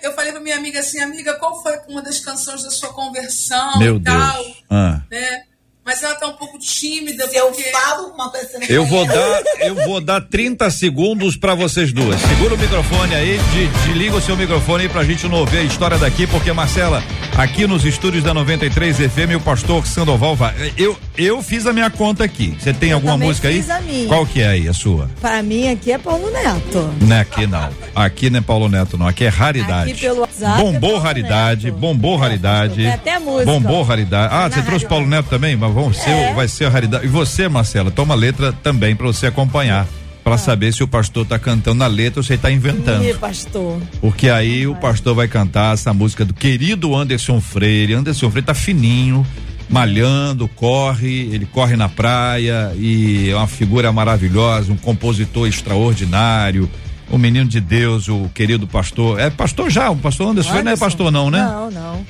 [0.02, 3.78] Eu, falei pra minha amiga assim, amiga, qual foi uma das canções da sua conversão
[3.78, 4.64] Meu e tal, Deus.
[4.70, 5.02] Ah.
[5.12, 5.43] né?
[5.88, 7.64] Mas ela tá um pouco tímida, Se eu porque...
[7.72, 12.20] falo uma coisa, não Eu vou dar, eu vou dar 30 segundos pra vocês duas.
[12.22, 15.64] Segura o microfone aí, de- desliga o seu microfone aí pra gente não ouvir a
[15.64, 17.02] história daqui, porque Marcela,
[17.38, 20.74] aqui nos estúdios da 93 FM, o pastor Sandoval vai.
[20.78, 22.56] Eu, eu fiz a minha conta aqui.
[22.60, 23.56] Você tem Eu alguma música aí?
[23.62, 24.08] fiz a minha.
[24.10, 25.10] Qual que é aí a sua?
[25.22, 26.94] Pra mim aqui é Paulo Neto.
[27.02, 27.70] Não é aqui não.
[27.96, 29.92] Aqui não é Paulo Neto não, aqui é raridade.
[29.92, 31.78] Aqui pelo WhatsApp é Bombou Paulo raridade, Neto.
[31.78, 32.76] bombou É, raridade.
[32.76, 34.34] tem até música, Bombou raridade.
[34.34, 35.56] Ah, Na você trouxe Paulo Neto também?
[35.56, 36.34] Mas vamos ser, É.
[36.34, 37.06] vai ser a raridade.
[37.06, 39.86] E você, Marcela, toma letra também pra você acompanhar.
[40.24, 40.38] Pra Ah.
[40.38, 43.02] saber se o pastor tá cantando na letra ou se ele tá inventando.
[43.06, 43.82] Ih, pastor.
[44.02, 47.94] Porque aí o pastor vai cantar essa música do querido Anderson Freire.
[47.94, 49.26] Anderson Freire tá fininho,
[49.70, 56.70] malhando, corre, ele corre na praia e é uma figura maravilhosa, um compositor extraordinário,
[57.12, 59.20] um menino de Deus, o querido pastor.
[59.20, 60.86] É pastor já, o pastor Anderson, Freire não é Anderson?
[60.86, 61.40] pastor não, né?
[61.42, 62.06] Não, não.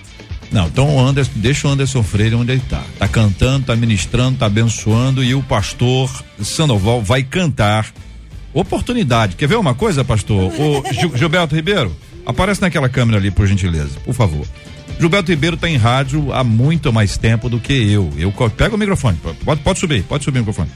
[0.51, 2.81] Não, então o Anderson, deixa o Anderson Freire onde ele tá.
[2.97, 6.09] Tá cantando, tá ministrando, tá abençoando e o pastor
[6.41, 7.87] Sandoval vai cantar.
[8.53, 9.35] Oportunidade.
[9.35, 10.51] Quer ver uma coisa, pastor?
[10.57, 11.95] O Gil- Gilberto Ribeiro,
[12.25, 14.45] aparece naquela câmera ali, por gentileza, por favor.
[14.99, 18.09] Gilberto Ribeiro tá em rádio há muito mais tempo do que eu.
[18.17, 20.69] Eu pega o microfone, pode, pode subir, pode subir o microfone.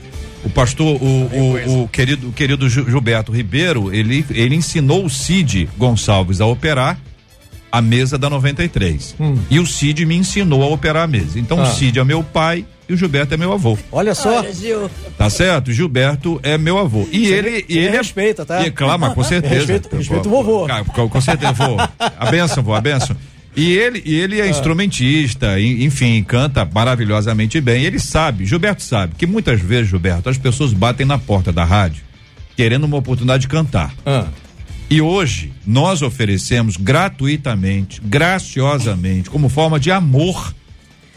[0.43, 5.09] O pastor, o, o, o querido, o querido Gil- Gilberto Ribeiro, ele, ele ensinou o
[5.09, 6.99] Cid Gonçalves a operar
[7.72, 9.15] a mesa da 93.
[9.49, 11.39] E o Cid me ensinou a operar a mesa.
[11.39, 11.65] Então o Ah.
[11.67, 13.78] Cid é meu pai e o Gilberto é meu avô.
[13.91, 14.39] Olha só.
[14.39, 14.89] Olha, Gil.
[15.17, 15.69] Tá certo?
[15.69, 17.07] O Gilberto é meu avô.
[17.11, 17.49] E Você ele.
[17.51, 18.65] me- E ele é- respeita, tá?
[18.67, 19.55] E, claro, mas com certeza.
[19.55, 20.67] Respeito- respeito o vovô.
[20.93, 21.78] Com, com certeza, vou.
[21.99, 23.15] A benção, vou, a benção.
[23.55, 27.84] E ele, e ele é instrumentista, e- enfim, canta maravilhosamente bem.
[27.84, 32.03] Ele sabe, Gilberto sabe, que muitas vezes, Gilberto, as pessoas batem na porta da rádio
[32.55, 33.93] querendo uma oportunidade de cantar.
[34.05, 34.26] Ah.
[34.92, 40.54] E hoje nós oferecemos gratuitamente, graciosamente, como forma de amor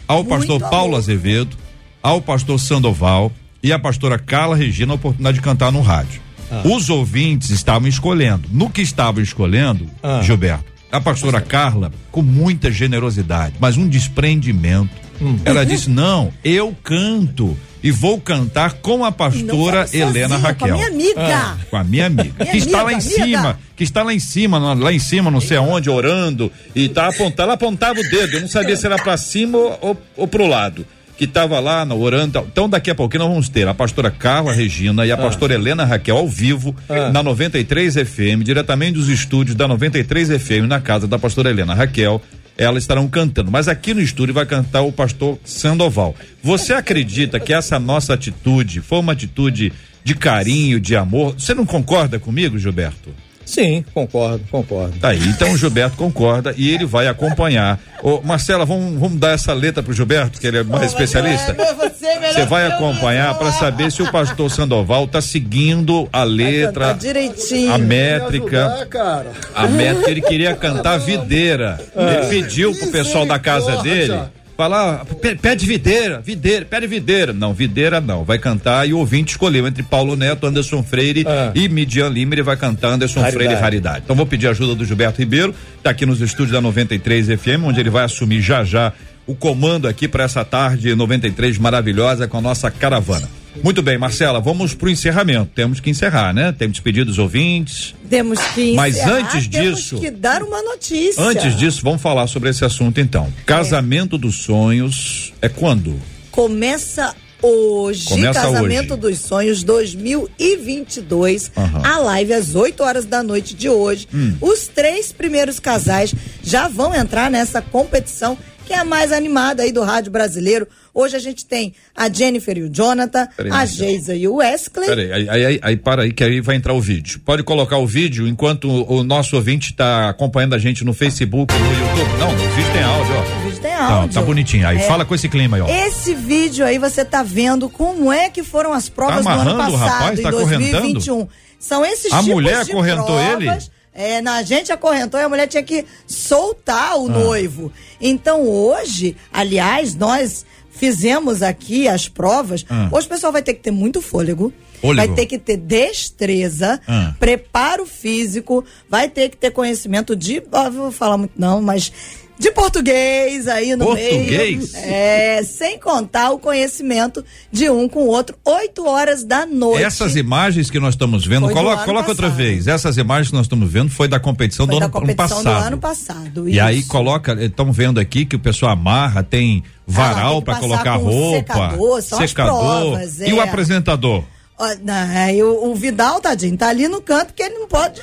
[0.06, 1.56] ao pastor Paulo Azevedo,
[2.00, 6.20] ao pastor Sandoval e à pastora Carla Regina a oportunidade de cantar no rádio.
[6.64, 8.48] Os ouvintes estavam escolhendo.
[8.52, 10.22] No que estavam escolhendo, Ah.
[10.22, 15.02] Gilberto, a pastora Carla, com muita generosidade, mas um desprendimento.
[15.44, 20.68] Ela disse: Não, eu canto e vou cantar com a pastora Helena sozinha, Raquel.
[20.68, 21.56] com a minha amiga.
[21.70, 22.34] Com a minha amiga.
[22.38, 23.10] Minha que está lá em amiga.
[23.24, 27.08] cima, que está lá em cima, lá- em cima, não sei aonde, orando, e tá
[27.08, 30.46] apontando, ela apontava o dedo, eu não sabia se era para cima ou, ou, pro
[30.46, 30.86] lado.
[31.16, 32.44] Que estava lá no, orando.
[32.50, 35.84] Então, daqui a pouquinho nós vamos ter a pastora Carla Regina e a pastora Helena
[35.84, 37.10] Raquel ao vivo Ah.
[37.12, 42.20] na 93 FM, diretamente dos estúdios da 93 FM, na casa da pastora Helena Raquel.
[42.56, 46.14] Elas estarão cantando, mas aqui no estúdio vai cantar o pastor Sandoval.
[46.42, 49.72] Você acredita que essa nossa atitude foi uma atitude
[50.04, 51.34] de carinho, de amor?
[51.36, 53.10] Você não concorda comigo, Gilberto?
[53.44, 54.98] Sim, concordo, concordo.
[54.98, 57.78] Tá aí, então o Gilberto concorda e ele vai acompanhar.
[58.02, 61.54] Ô, Marcela, vamos, vamos dar essa letra pro Gilberto, que ele é mais especialista?
[61.54, 66.92] Você, Você vai acompanhar para saber se o pastor Sandoval tá seguindo a letra, Tá
[66.94, 67.72] direitinho.
[67.72, 68.66] a métrica.
[68.66, 69.32] ajudar, cara.
[69.54, 71.78] A métrica, ele queria cantar videira.
[71.94, 74.18] Ele pediu pro pessoal da casa dele
[74.56, 77.32] falar, "Pe- pede videira, videira, pede videira.
[77.32, 81.50] Não, videira não, vai cantar e o ouvinte escolheu entre Paulo Neto, Anderson Freire Ah.
[81.54, 83.44] e Midian Lima, ele vai cantar Anderson Raridade.
[83.44, 84.00] Freire Raridade.
[84.04, 87.64] Então vou pedir a ajuda do Gilberto Ribeiro, tá aqui nos estúdios da 93 FM,
[87.64, 88.92] onde ele vai assumir já já
[89.26, 93.28] o comando aqui para essa tarde 93 maravilhosa com a nossa caravana.
[93.62, 95.50] Muito bem, Marcela, vamos pro encerramento.
[95.54, 96.52] Temos que encerrar, né?
[96.52, 97.94] Temos que pedir dos ouvintes.
[98.10, 101.22] Temos que Mas encerrar, antes temos disso- que dar uma notícia.
[101.22, 103.32] Antes disso, vamos falar sobre esse assunto então.
[103.46, 105.94] Casamento dos sonhos é quando?
[106.30, 109.00] Começa hoje, Começa Casamento hoje.
[109.02, 111.50] dos Sonhos 2022.
[111.56, 111.82] Aham.
[111.84, 114.08] A live às 8 horas da noite de hoje.
[114.12, 114.34] Hum.
[114.40, 118.36] Os três primeiros casais já vão entrar nessa competição
[118.66, 120.66] que é a mais animada aí do rádio brasileiro.
[120.92, 123.64] Hoje a gente tem a Jennifer e o Jonathan, Peraí, a.
[123.66, 124.86] Geisa e o Wesley.
[124.88, 127.20] Peraí, aí, aí, aí, aí para aí que aí vai entrar o vídeo.
[127.24, 131.52] Pode colocar o vídeo enquanto o, o nosso ouvinte está acompanhando a gente no Facebook,
[131.52, 132.18] no YouTube.
[132.18, 133.20] Não, o vídeo tem áudio, ó.
[133.20, 134.14] O vídeo tem Tá, áudio.
[134.14, 134.66] tá bonitinho.
[134.68, 134.80] Aí É.
[134.80, 135.68] fala com esse clima aí, ó.
[135.68, 139.50] Esse vídeo aí você tá vendo como é que foram as provas Tá do ano
[139.50, 140.20] amarrando o passado, rapaz?
[140.20, 141.28] Tá em 2021.
[141.58, 143.50] São esses A tipos mulher de acorrentou ele?
[143.94, 147.10] É, na gente acorrentou e a mulher tinha que soltar o Ah.
[147.10, 147.72] noivo.
[148.00, 152.66] Então hoje, aliás, nós fizemos aqui as provas.
[152.68, 152.88] Ah.
[152.90, 154.52] Hoje o pessoal vai ter que ter muito fôlego.
[154.80, 155.06] Fôlego.
[155.06, 157.14] Vai ter que ter destreza, Ah.
[157.20, 160.42] preparo físico, vai ter que ter conhecimento de.
[160.52, 161.92] ó, vou falar muito não, mas
[162.38, 164.72] de português aí no Português?
[164.72, 164.84] meio.
[164.84, 169.84] É, sem contar o conhecimento de um com o outro, 8 horas da noite.
[169.84, 172.66] Essas imagens que nós estamos vendo, coloca, coloca outra vez.
[172.66, 175.44] Essas imagens que nós estamos vendo foi da competição Foi do da ano, competição ano
[175.44, 175.60] passado.
[175.60, 176.48] do ano passado.
[176.48, 176.88] E aí isso.
[176.88, 181.70] coloca, estamos vendo aqui que o pessoal amarra, tem varal tem que para colocar roupa,
[182.16, 183.42] secador, as provas, e o é.
[183.42, 184.24] apresentador.
[184.56, 188.00] Aí o, o Vidal, tadinho, tá ali no canto porque ele não pode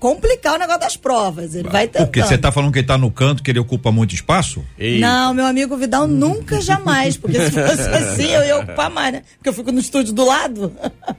[0.00, 1.54] complicar o negócio das provas.
[1.54, 2.06] Ele vai tentando.
[2.08, 4.64] Porque você tá falando que ele tá no canto, que ele ocupa muito espaço?
[4.98, 9.22] Não, meu amigo Vidal nunca jamais, porque se fosse assim eu ia ocupar mais, né?
[9.36, 10.72] Porque eu fico no estúdio do lado.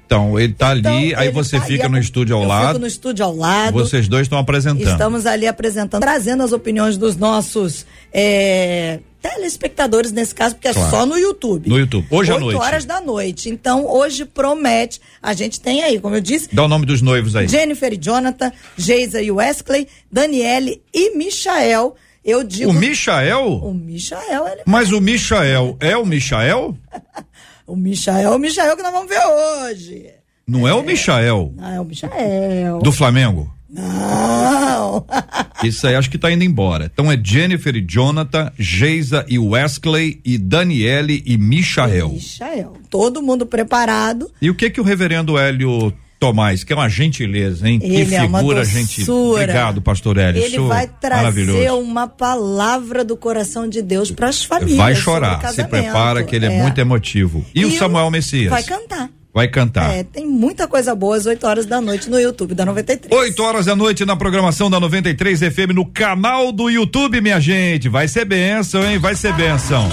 [0.06, 2.42] Então, ele tá ali, Então, aí ele você tá ali, fica eu- no estúdio ao
[2.44, 2.68] eu lado.
[2.68, 3.74] Fico no estúdio ao lado.
[3.74, 4.86] Vocês dois estão apresentando.
[4.92, 10.90] Estamos ali apresentando, trazendo as opiniões dos nossos é, telespectadores, nesse caso, porque é Claro.
[10.92, 11.70] só no YouTube.
[11.70, 12.06] No YouTube.
[12.12, 12.58] Hoje à 8 noite.
[12.60, 13.50] horas da noite.
[13.50, 15.00] Então, hoje promete.
[15.22, 17.48] A gente tem aí, como eu disse, Dá o nome dos noivos aí.
[17.48, 21.96] Jennifer e Jonathan, Geisa e Wesley, Daniele e Michael.
[22.26, 22.70] Eu digo.
[22.72, 23.46] O Michael?
[23.64, 24.62] O Michael, ele.
[24.66, 26.78] Mas o Michael é o Michael?
[27.66, 30.08] O Michael é o Michael que nós vamos ver hoje.
[30.46, 32.80] Não é o Michael Ah, é o Michael.
[32.80, 33.50] do Flamengo?
[33.74, 35.06] Não.
[35.64, 36.90] Isso aí acho que tá indo embora.
[36.94, 42.10] Então é Jennifer e Jonathan, Geisa e Wesley e Daniele e Michael.
[42.10, 42.74] Michael.
[42.90, 44.32] Todo mundo preparado.
[44.42, 47.80] E o que que o reverendo Hélio Tomás, que é uma gentileza, hein?
[47.84, 49.00] Ele que é figura gente.
[49.02, 49.42] doçura.
[49.42, 50.42] Obrigado, pastor Hélio.
[50.42, 54.78] Ele Isso vai trazer uma palavra do coração de Deus para as famílias.
[54.78, 57.46] Vai chorar, se prepara que ele é, muito emotivo.
[57.54, 58.50] E, o Samuel Messias?
[58.50, 59.10] Vai cantar.
[59.34, 59.96] Vai cantar.
[59.96, 63.12] É, tem muita coisa boa às 8 horas da noite no YouTube da 93.
[63.12, 67.90] 8 horas da noite na programação da 93 FM no canal do YouTube, minha gente.
[67.90, 69.00] Vai ser benção, hein?
[69.00, 69.90] Vai ser benção.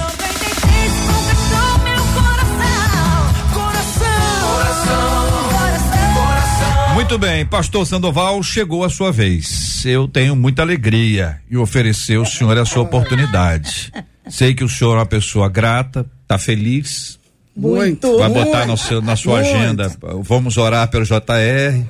[6.94, 9.84] Muito bem, pastor Sandoval, chegou a sua vez.
[9.86, 13.90] Eu tenho muita alegria e oferecer ao senhor essa oportunidade.
[14.28, 17.19] Sei que o senhor é uma pessoa grata, tá feliz.
[17.60, 18.18] Muito.
[18.18, 18.44] Vai muito.
[18.46, 19.54] botar no seu- na sua Muito.
[19.54, 19.90] agenda.
[20.22, 21.84] Vamos orar pelo JR.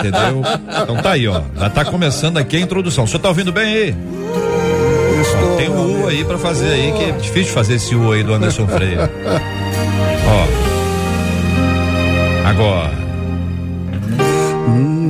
[0.00, 0.42] Entendeu?
[0.82, 1.42] Então tá aí, ó.
[1.56, 3.04] Já tá começando aqui a introdução.
[3.04, 3.94] O senhor tá ouvindo bem aí?
[4.34, 8.22] Ó, Tem um U aí pra fazer aí, que é difícil fazer esse U aí
[8.22, 8.96] do Anderson Freire.
[10.26, 10.48] Ó.
[12.48, 12.90] Agora.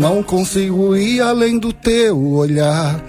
[0.00, 3.00] Não consigo ir além do teu olhar.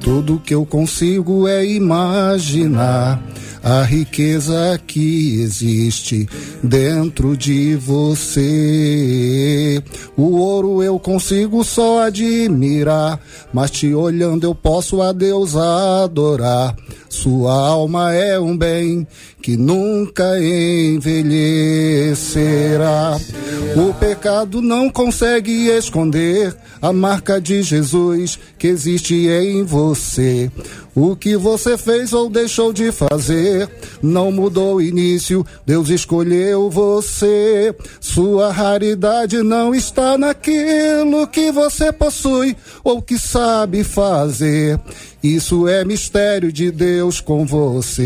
[0.00, 3.18] Tudo que eu consigo é imaginar
[3.64, 6.28] a riqueza que existe
[6.62, 9.82] dentro de você.
[10.14, 13.18] O ouro eu consigo só admirar,
[13.54, 16.76] mas te olhando eu posso a Deus adorar.
[17.14, 19.06] Sua alma é um bem
[19.40, 21.56] que nunca envelhecerá.
[23.76, 30.50] O pecado não consegue esconder a marca de Jesus que existe em você.
[30.94, 33.68] O que você fez ou deixou de fazer
[34.00, 37.74] não mudou o início, Deus escolheu você.
[38.00, 44.78] Sua raridade não está naquilo que você possui ou que sabe fazer.
[45.20, 48.00] Isso é mistério de Deus com você.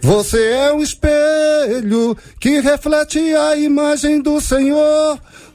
[0.00, 5.18] Você é um espelho que reflete a imagem do Senhor.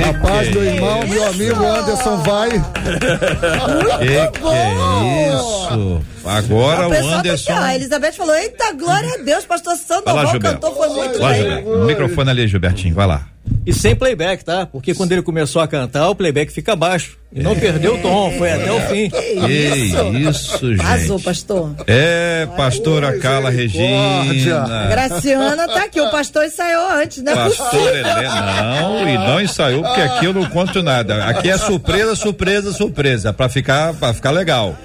[0.00, 2.50] A paz do irmão, meu amigo Anderson vai.
[2.50, 6.02] Que que é isso?
[6.24, 7.52] Agora O o pessoal tá Anderson.
[7.52, 10.60] aqui, ó, a Elizabeth falou: Eita, glória a Deus, pastor lá, Sandoval Gilberto.
[10.60, 11.42] cantou, foi muito Vai, bem.
[11.42, 11.70] Gilberto.
[11.70, 13.26] O microfone ali, Gilbertinho, vai lá.
[13.64, 14.66] E sem playback, tá?
[14.66, 17.16] Porque quando ele começou a cantar, o playback fica baixo.
[17.32, 19.08] E não perdeu o tom, foi até o fim.
[19.08, 21.24] Que isso, Arrasou, gente.
[21.24, 21.74] pastor.
[21.86, 24.88] É, pastora Carla Regina.
[24.90, 27.34] Graciana tá aqui, o pastor ensaiou antes, né?
[27.34, 31.24] Pastor Helena, não, e não ensaiou, porque aqui eu não conto nada.
[31.24, 34.76] Aqui é surpresa, surpresa, surpresa, pra ficar, pra ficar legal.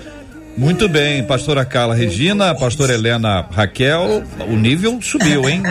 [0.58, 5.62] Muito bem, pastora Carla Regina, pastora Helena Raquel, o nível subiu, hein?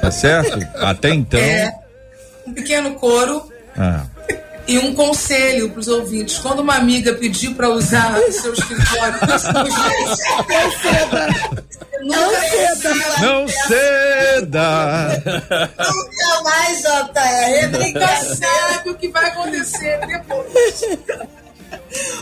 [0.00, 0.58] Tá certo?
[0.76, 1.40] Até então.
[1.40, 1.72] É,
[2.46, 4.04] um pequeno coro Ah,
[4.68, 6.38] e um conselho para os ouvintes.
[6.38, 9.18] Quando uma amiga pedir para usar o seu escritório,
[12.04, 13.20] Não ceda.
[13.20, 15.22] não ceda.
[15.24, 17.66] Nunca mais, JR.
[17.66, 18.36] nunca Brincadeira.
[18.36, 20.80] sabe o que vai acontecer depois.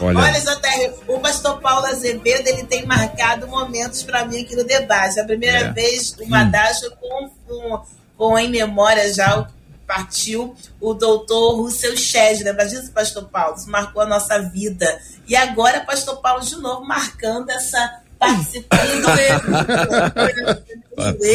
[0.01, 4.65] Olha, Olha, JR, o pastor Paulo Azevedo, ele tem marcado momentos para mim aqui no
[4.65, 5.21] debate.
[5.21, 5.73] A primeira É.
[5.73, 7.83] vez, o Madacho com, com,
[8.17, 9.47] com em memória já
[9.87, 13.57] partiu o doutor Russell Shed, lembra disso, pastor Paulo?
[13.57, 14.87] Isso marcou a nossa vida.
[15.29, 19.05] E agora, pastor Paulo de novo marcando essa participando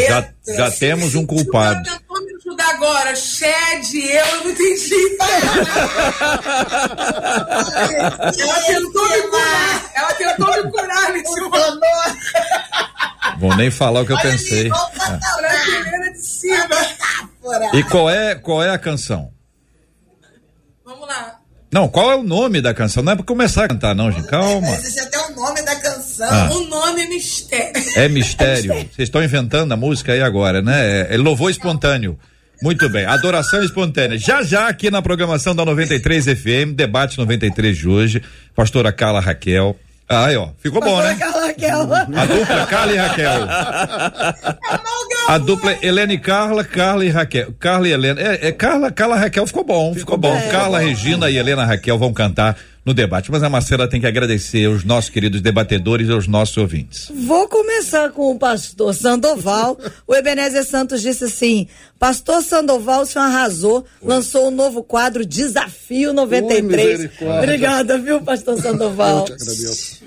[0.07, 1.89] já, já temos um culpado.
[2.89, 3.15] Agora.
[3.15, 5.17] Shed, eu não entendi.
[8.39, 9.91] Ela tentou me curar.
[9.95, 11.79] Ela tentou me curar nesse momento.
[13.39, 14.69] Vou nem falar o que eu pensei.
[14.69, 16.67] Brasileira de cima.
[17.73, 19.31] E qual é, qual é a canção?
[20.83, 21.35] Vamos lá.
[21.71, 23.03] Não, qual é o nome da canção?
[23.03, 24.27] Não é pra começar a cantar, não, gente.
[24.27, 24.71] Calma.
[24.71, 26.27] Existe até o nome da canção.
[26.27, 26.49] Ah.
[26.51, 27.83] O nome é mistério.
[27.95, 28.73] É mistério.
[28.73, 31.01] Vocês estão inventando a música aí agora, né?
[31.01, 32.17] É, é louvor espontâneo.
[32.61, 34.17] Muito bem, adoração espontânea.
[34.17, 38.21] Já já aqui na programação da 93 FM, debate 93 de hoje,
[38.53, 39.77] pastora Carla Raquel.
[40.11, 41.15] Ah, aí, ó, ficou bom, né?
[41.19, 41.93] Pastora Raquel.
[42.17, 43.47] A dupla Carla e Raquel.
[45.29, 47.53] A dupla Helena e Carla, Carla e Raquel.
[47.59, 48.19] Carla e Helena.
[48.19, 50.35] É, é Carla, Carla Raquel ficou bom, ficou, bom.
[50.49, 53.31] Carla, Regina e Helena Raquel vão cantar no debate.
[53.31, 57.11] Mas a Marcela tem que agradecer aos nossos queridos debatedores e aos nossos ouvintes.
[57.25, 59.77] Vou começar com o pastor Sandoval.
[60.07, 61.67] O Ebenezer Santos disse assim:
[61.97, 66.63] Pastor Sandoval, o senhor arrasou, lançou um novo quadro Desafio 93.
[66.63, 67.37] misericórdia.
[67.37, 69.19] Obrigada, viu, pastor Sandoval?
[69.19, 69.99] Eu te agradeço.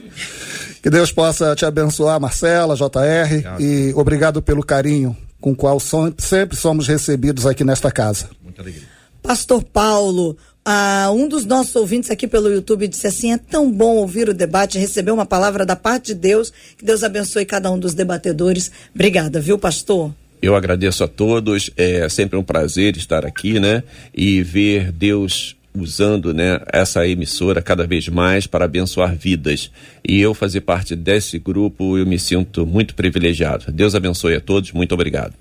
[0.82, 6.56] Que Deus possa te abençoar, Marcela, JR, e obrigado pelo carinho com o qual sempre
[6.56, 8.28] somos recebidos aqui nesta casa.
[8.42, 8.88] Muita alegria.
[9.22, 13.96] Pastor Paulo, ah, um dos nossos ouvintes aqui pelo YouTube disse assim: é tão bom
[13.96, 16.52] ouvir o debate, receber uma palavra da parte de Deus.
[16.76, 18.70] Que Deus abençoe cada um dos debatedores.
[18.94, 20.12] Obrigada, viu, pastor?
[20.40, 23.82] Eu agradeço a todos, é sempre um prazer estar aqui, né?
[24.14, 29.70] E ver Deus usando, né, essa emissora cada vez mais para abençoar vidas.
[30.06, 33.72] E eu fazer parte desse grupo, eu me sinto muito privilegiado.
[33.72, 35.32] Deus abençoe a todos, muito obrigado.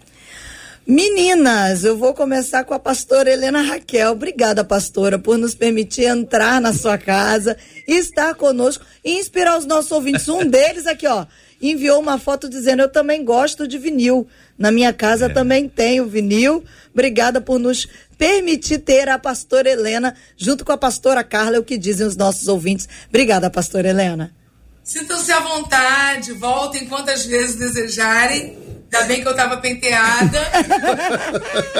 [0.86, 4.11] Meninas, eu vou começar com a pastora Helena Raquel.
[4.11, 7.55] Obrigada, pastora, por nos permitir entrar na sua casa,
[7.88, 10.27] estar conosco e inspirar os nossos ouvintes.
[10.27, 11.27] Um deles aqui, ó,
[11.61, 14.27] enviou uma foto dizendo: Eu também gosto de vinil.
[14.57, 16.63] Na minha casa também tenho vinil.
[16.91, 21.63] Obrigada por nos permitir ter a pastora Helena junto com a pastora Carla, é o
[21.63, 22.89] que dizem os nossos ouvintes.
[23.07, 24.36] Obrigada, pastora Helena.
[24.84, 28.61] Sintam-se à vontade, voltem quantas vezes desejarem.
[28.92, 30.38] Ainda bem que eu estava penteada.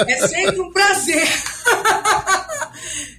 [0.08, 1.28] é sempre um prazer.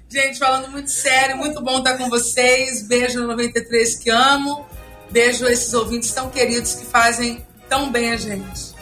[0.10, 2.88] Gente, falando muito sério, muito bom estar com vocês.
[2.88, 4.66] Beijo no 93 que amo.
[5.12, 8.74] Beijo esses ouvintes tão queridos que fazem tão bem a gente.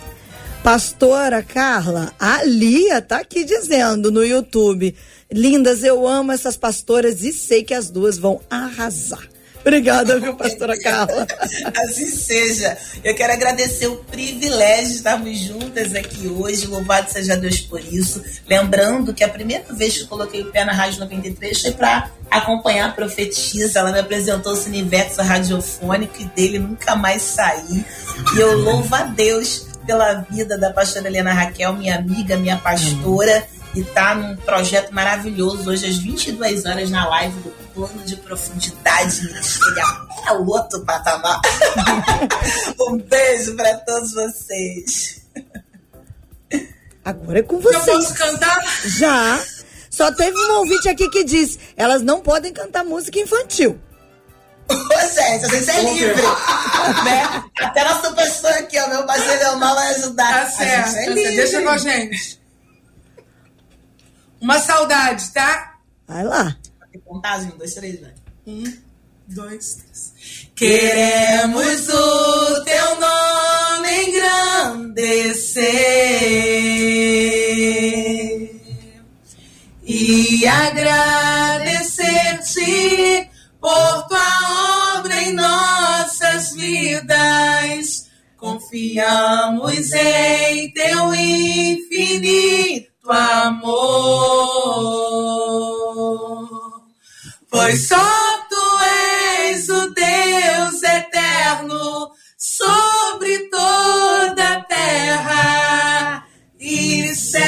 [0.64, 4.96] Pastora Carla, a Lia tá aqui dizendo no YouTube.
[5.30, 9.31] Lindas, eu amo essas pastoras e sei que as duas vão arrasar.
[9.62, 11.28] Obrigada, viu, pastora Carla?
[11.78, 12.78] Assim seja.
[13.04, 16.66] Eu quero agradecer o privilégio de estarmos juntas aqui hoje.
[16.66, 18.24] Louvado seja Deus por isso.
[18.48, 22.10] Lembrando que a primeira vez que eu coloquei o pé na Rádio 93 foi para
[22.30, 23.80] acompanhar a profetisa.
[23.80, 27.86] Ela me apresentou esse universo radiofônico e dele nunca mais saí.
[28.36, 33.46] E eu louvo a Deus pela vida da pastora Helena Raquel, minha amiga, minha pastora.
[33.74, 39.24] E tá num projeto maravilhoso hoje às 22 horas na live do Plano de Profundidade
[39.24, 40.08] Ministerial.
[40.28, 41.40] É o outro patamar.
[42.82, 45.22] um beijo para todos vocês.
[47.06, 47.86] Agora é com Eu vocês.
[47.86, 48.62] posso cantar?
[48.86, 49.42] Já.
[49.90, 53.80] Só teve um ouvinte aqui que disse: elas não podem cantar música infantil.
[54.70, 56.22] Ô, gente, a gente é livre.
[57.04, 57.44] né?
[57.62, 60.34] Até nossa pessoa aqui, ó, meu parceiro Leonel vai ajudar.
[60.34, 60.94] Tá A certo.
[60.94, 61.32] gente é.
[61.36, 62.41] Deixa com a gente.
[64.42, 65.78] Uma saudade, tá?
[66.08, 66.58] Vai lá.
[67.06, 68.12] Contagem, um, dois, três, vai.
[68.48, 68.64] Um,
[69.28, 70.14] dois, três.
[70.56, 75.72] Queremos o teu nome engrandecer
[79.84, 83.30] e agradecer-te
[83.60, 88.10] por tua obra em nossas vidas.
[88.38, 92.91] Confiamos em teu infinito
[95.92, 96.82] amor.
[97.50, 97.98] Pois só
[98.50, 98.80] tu
[99.50, 106.24] és o Deus eterno sobre toda a terra
[106.60, 107.42] e céu.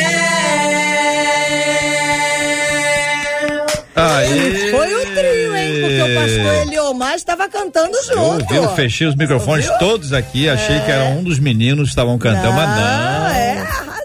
[3.95, 4.71] Aê!
[4.71, 5.81] Foi o trio, hein?
[5.81, 8.43] Porque o pastor Eliomar estava cantando Eu junto.
[8.43, 12.17] ouvi, eu fechei os microfones todos aqui, achei que era um dos meninos que estavam
[12.17, 13.27] cantando, mas não.
[13.29, 13.42] é,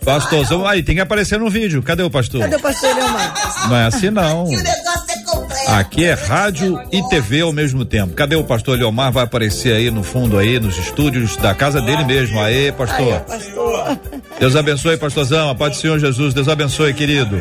[0.08, 1.82] Pastorzão, aí tem que aparecer no vídeo.
[1.82, 2.40] Cadê o pastor?
[2.40, 3.34] Cadê o pastor Eliomar?
[3.68, 4.44] Não é assim não.
[4.44, 5.70] O negócio é completo.
[5.70, 8.14] Aqui é rádio e TV ao mesmo tempo.
[8.14, 9.12] Cadê o pastor Leomar?
[9.12, 12.40] Vai aparecer aí no fundo aí, nos estúdios da casa dele mesmo.
[12.40, 13.20] Aê, pastor.
[13.20, 13.98] Pastor.
[14.40, 15.50] Deus abençoe, pastorzão.
[15.50, 16.32] A paz do Senhor Jesus.
[16.32, 17.38] Deus abençoe, querido.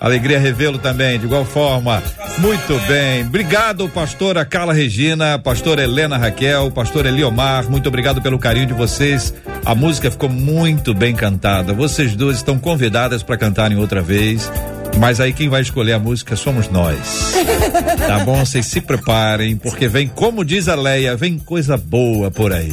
[0.00, 2.02] Alegria revê-lo também, de igual forma.
[2.38, 3.22] Muito bem.
[3.22, 7.70] Obrigado, pastora Carla Regina, pastora Helena Raquel, pastor Eliomar.
[7.70, 9.32] Muito obrigado pelo carinho de vocês.
[9.64, 11.72] A música ficou muito bem cantada.
[11.72, 14.50] Vocês duas estão convidadas para cantarem outra vez.
[14.98, 17.34] Mas aí quem vai escolher a música somos nós.
[18.06, 18.44] Tá bom?
[18.44, 22.70] Vocês se preparem, porque vem, como diz a Leia, vem coisa boa por aí.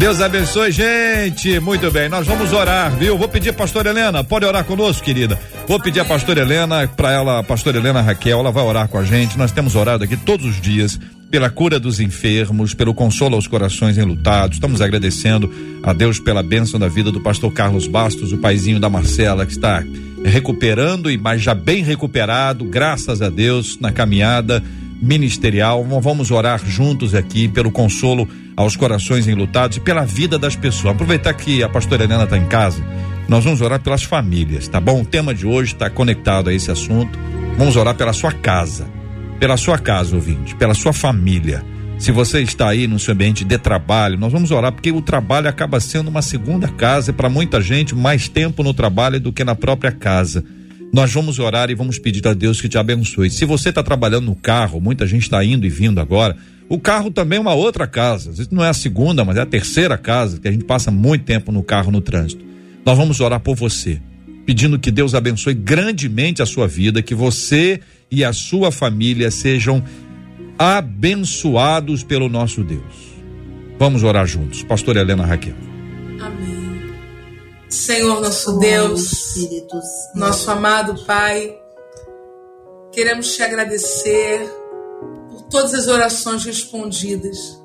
[0.00, 1.60] Deus abençoe, gente.
[1.60, 3.18] Muito bem, nós vamos orar, viu?
[3.18, 5.38] Vou pedir a pastora Helena, pode orar conosco, querida.
[5.68, 8.96] Vou pedir a pastora Helena, para ela, a pastora Helena Raquel, ela vai orar com
[8.96, 9.36] a gente.
[9.36, 10.98] Nós temos orado aqui todos os dias
[11.30, 14.56] pela cura dos enfermos, pelo consolo aos corações enlutados.
[14.56, 18.88] Estamos agradecendo a Deus pela bênção da vida do pastor Carlos Bastos, o paizinho da
[18.88, 19.84] Marcela, que está
[20.24, 24.62] recuperando e mas já bem recuperado, graças a Deus, na caminhada
[25.00, 25.84] ministerial.
[26.00, 30.94] Vamos orar juntos aqui pelo consolo aos corações enlutados e pela vida das pessoas.
[30.94, 32.84] Aproveitar que a pastora Helena está em casa,
[33.28, 35.02] nós vamos orar pelas famílias, tá bom?
[35.02, 37.18] O tema de hoje está conectado a esse assunto.
[37.56, 38.86] Vamos orar pela sua casa,
[39.38, 41.64] pela sua casa, ouvinte, pela sua família.
[41.98, 45.48] Se você está aí no seu ambiente de trabalho, nós vamos orar porque o trabalho
[45.48, 49.44] acaba sendo uma segunda casa e para muita gente mais tempo no trabalho do que
[49.44, 50.42] na própria casa.
[50.92, 53.30] Nós vamos orar e vamos pedir a Deus que te abençoe.
[53.30, 56.36] Se você está trabalhando no carro, muita gente está indo e vindo agora.
[56.68, 58.32] O carro também é uma outra casa.
[58.50, 61.52] Não é a segunda, mas é a terceira casa, que a gente passa muito tempo
[61.52, 62.44] no carro no trânsito.
[62.84, 64.00] Nós vamos orar por você,
[64.44, 67.80] pedindo que Deus abençoe grandemente a sua vida, que você
[68.10, 69.82] e a sua família sejam
[70.58, 73.10] abençoados pelo nosso Deus.
[73.78, 74.62] Vamos orar juntos.
[74.62, 75.54] Pastor Helena Raquel.
[76.20, 76.59] Amém.
[77.70, 79.34] Senhor nosso Deus,
[80.12, 81.56] nosso amado Pai,
[82.90, 84.44] queremos te agradecer
[85.30, 87.60] por todas as orações respondidas.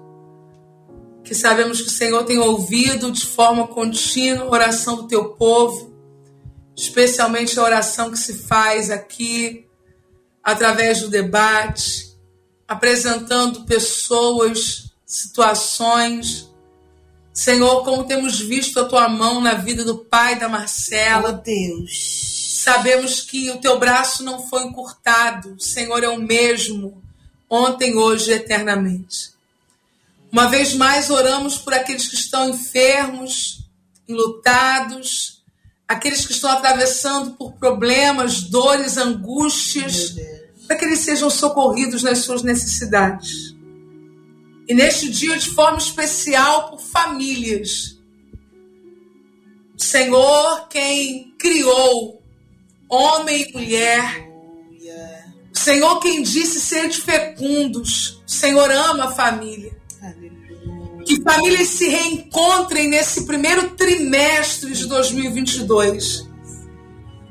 [1.24, 5.92] Que sabemos que o Senhor tem ouvido de forma contínua a oração do teu povo,
[6.76, 9.66] especialmente a oração que se faz aqui
[10.44, 12.16] através do debate,
[12.68, 16.54] apresentando pessoas, situações.
[17.36, 21.32] Senhor, como temos visto a tua mão na vida do pai da Marcela.
[21.32, 22.62] Oh, Deus.
[22.64, 25.54] Sabemos que o teu braço não foi encurtado.
[25.56, 27.04] O Senhor é o mesmo,
[27.50, 29.32] ontem, hoje e eternamente.
[30.32, 33.68] Uma vez mais, oramos por aqueles que estão enfermos,
[34.08, 35.44] enlutados,
[35.86, 40.16] aqueles que estão atravessando por problemas, dores, angústias,
[40.66, 43.55] para que eles sejam socorridos nas suas necessidades.
[44.68, 48.00] E neste dia, de forma especial, por famílias.
[49.78, 52.24] Senhor, quem criou
[52.90, 54.26] homem e mulher.
[55.54, 58.22] Senhor, quem disse ser fecundos.
[58.28, 59.76] O Senhor ama a família.
[61.06, 66.28] Que famílias se reencontrem nesse primeiro trimestre de 2022.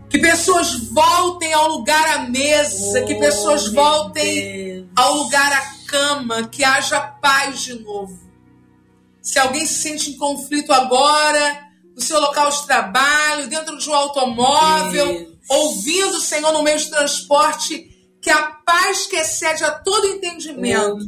[0.09, 6.65] Que pessoas voltem ao lugar à mesa, que pessoas voltem ao lugar à cama, que
[6.65, 8.19] haja paz de novo.
[9.23, 13.95] Se alguém se sente em conflito agora, no seu local de trabalho, dentro de um
[13.95, 17.91] automóvel, ouvindo o Senhor no meio de transporte,
[18.21, 21.05] que a paz que excede a todo entendimento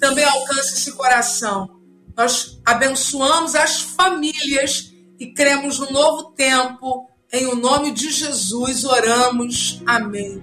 [0.00, 1.68] também alcance esse coração.
[2.16, 7.06] Nós abençoamos as famílias e cremos no novo tempo.
[7.30, 9.82] Em o nome de Jesus oramos.
[9.86, 10.42] Amém.